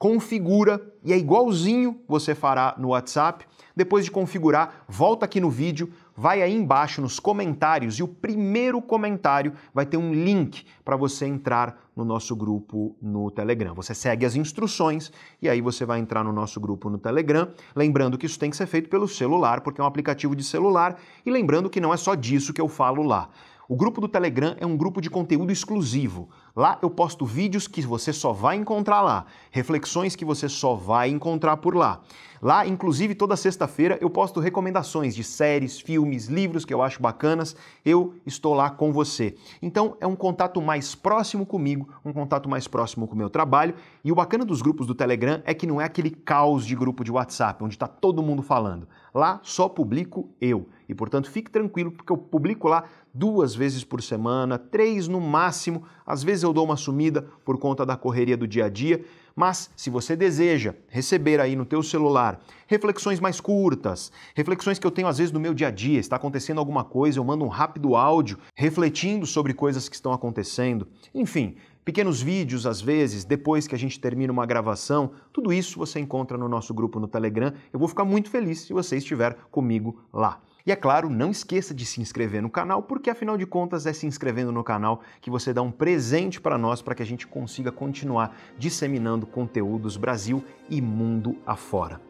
[0.03, 3.47] configura e é igualzinho você fará no WhatsApp.
[3.75, 8.81] Depois de configurar, volta aqui no vídeo, vai aí embaixo nos comentários e o primeiro
[8.81, 13.75] comentário vai ter um link para você entrar no nosso grupo no Telegram.
[13.75, 17.49] Você segue as instruções e aí você vai entrar no nosso grupo no Telegram.
[17.75, 20.97] Lembrando que isso tem que ser feito pelo celular, porque é um aplicativo de celular,
[21.25, 23.29] e lembrando que não é só disso que eu falo lá.
[23.73, 26.29] O grupo do Telegram é um grupo de conteúdo exclusivo.
[26.55, 31.09] Lá eu posto vídeos que você só vai encontrar lá, reflexões que você só vai
[31.09, 32.03] encontrar por lá.
[32.43, 37.55] Lá, inclusive, toda sexta-feira eu posto recomendações de séries, filmes, livros que eu acho bacanas.
[37.85, 39.37] Eu estou lá com você.
[39.63, 43.77] Então, é um contato mais próximo comigo, um contato mais próximo com o meu trabalho.
[44.05, 47.05] E o bacana dos grupos do Telegram é que não é aquele caos de grupo
[47.05, 48.89] de WhatsApp, onde está todo mundo falando.
[49.15, 50.67] Lá só publico eu.
[50.93, 55.85] E, portanto, fique tranquilo, porque eu publico lá duas vezes por semana, três no máximo.
[56.07, 59.71] Às vezes eu dou uma sumida por conta da correria do dia a dia, mas
[59.75, 65.09] se você deseja receber aí no teu celular reflexões mais curtas, reflexões que eu tenho
[65.09, 67.97] às vezes no meu dia a dia, está acontecendo alguma coisa, eu mando um rápido
[67.97, 70.87] áudio refletindo sobre coisas que estão acontecendo.
[71.15, 75.99] Enfim, pequenos vídeos às vezes, depois que a gente termina uma gravação, tudo isso você
[75.99, 77.53] encontra no nosso grupo no Telegram.
[77.73, 80.41] Eu vou ficar muito feliz se você estiver comigo lá.
[80.65, 83.93] E é claro, não esqueça de se inscrever no canal, porque afinal de contas é
[83.93, 87.27] se inscrevendo no canal que você dá um presente para nós para que a gente
[87.27, 92.01] consiga continuar disseminando conteúdos Brasil e mundo afora.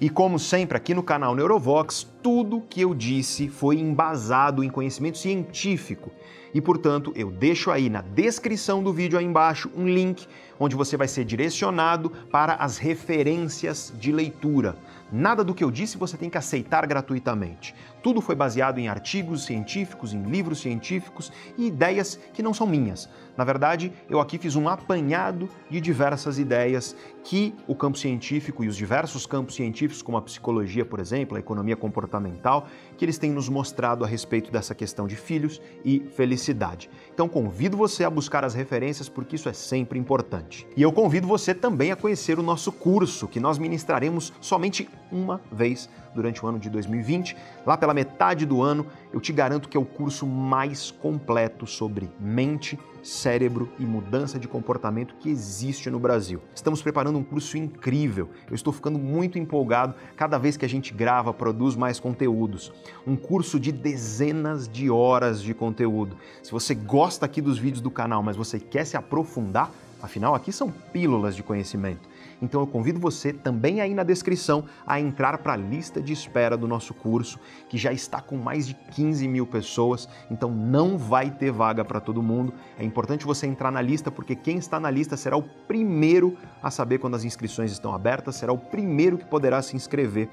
[0.00, 5.18] E como sempre aqui no canal Neurovox, tudo que eu disse foi embasado em conhecimento
[5.18, 6.10] científico.
[6.54, 10.26] E portanto, eu deixo aí na descrição do vídeo aí embaixo um link
[10.58, 14.76] onde você vai ser direcionado para as referências de leitura.
[15.12, 17.74] Nada do que eu disse você tem que aceitar gratuitamente.
[18.02, 23.08] Tudo foi baseado em artigos científicos, em livros científicos e ideias que não são minhas.
[23.36, 28.68] Na verdade, eu aqui fiz um apanhado de diversas ideias que o campo científico e
[28.68, 33.30] os diversos campos científicos, como a psicologia, por exemplo, a economia comportamental, que eles têm
[33.30, 36.90] nos mostrado a respeito dessa questão de filhos e felicidade.
[37.12, 40.66] Então convido você a buscar as referências porque isso é sempre importante.
[40.76, 45.40] E eu convido você também a conhecer o nosso curso, que nós ministraremos somente uma
[45.50, 47.36] vez durante o ano de 2020.
[47.66, 52.10] Lá pela metade do ano, eu te garanto que é o curso mais completo sobre
[52.18, 56.40] mente, cérebro e mudança de comportamento que existe no Brasil.
[56.54, 58.28] Estamos preparando um curso incrível.
[58.48, 62.72] Eu estou ficando muito empolgado cada vez que a gente grava, produz mais conteúdos.
[63.06, 66.16] Um curso de dezenas de horas de conteúdo.
[66.42, 69.70] Se você gosta aqui dos vídeos do canal, mas você quer se aprofundar,
[70.02, 72.08] afinal aqui são pílulas de conhecimento.
[72.42, 76.56] Então eu convido você também aí na descrição a entrar para a lista de espera
[76.56, 77.38] do nosso curso,
[77.68, 82.00] que já está com mais de 15 mil pessoas, então não vai ter vaga para
[82.00, 82.52] todo mundo.
[82.78, 86.70] É importante você entrar na lista, porque quem está na lista será o primeiro a
[86.70, 90.28] saber quando as inscrições estão abertas, será o primeiro que poderá se inscrever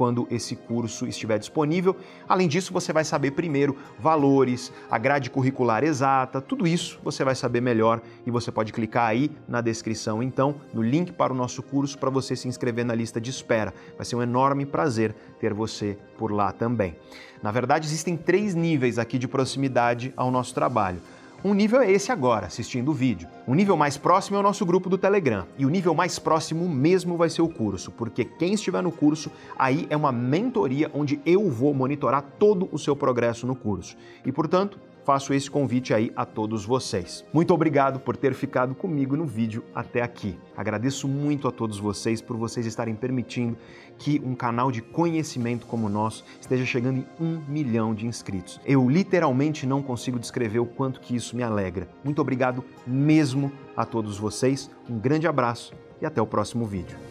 [0.00, 1.94] quando esse curso estiver disponível.
[2.26, 7.34] Além disso, você vai saber primeiro valores, a grade curricular exata, tudo isso você vai
[7.34, 11.62] saber melhor e você pode clicar aí na descrição então no link para o nosso
[11.62, 13.74] curso para você se inscrever na lista de espera.
[13.94, 16.96] Vai ser um enorme prazer ter você por lá também.
[17.42, 21.02] Na verdade, existem três níveis aqui de proximidade ao nosso trabalho.
[21.42, 23.26] Um nível é esse agora, assistindo o vídeo.
[23.46, 25.46] O nível mais próximo é o nosso grupo do Telegram.
[25.56, 29.30] E o nível mais próximo mesmo vai ser o curso, porque quem estiver no curso,
[29.58, 33.96] aí é uma mentoria onde eu vou monitorar todo o seu progresso no curso.
[34.22, 37.24] E, portanto, faço esse convite aí a todos vocês.
[37.32, 40.38] Muito obrigado por ter ficado comigo no vídeo até aqui.
[40.54, 43.56] Agradeço muito a todos vocês por vocês estarem permitindo
[44.00, 48.58] que um canal de conhecimento como o nosso esteja chegando em um milhão de inscritos.
[48.64, 51.86] Eu literalmente não consigo descrever o quanto que isso me alegra.
[52.02, 54.70] Muito obrigado mesmo a todos vocês.
[54.88, 57.09] Um grande abraço e até o próximo vídeo.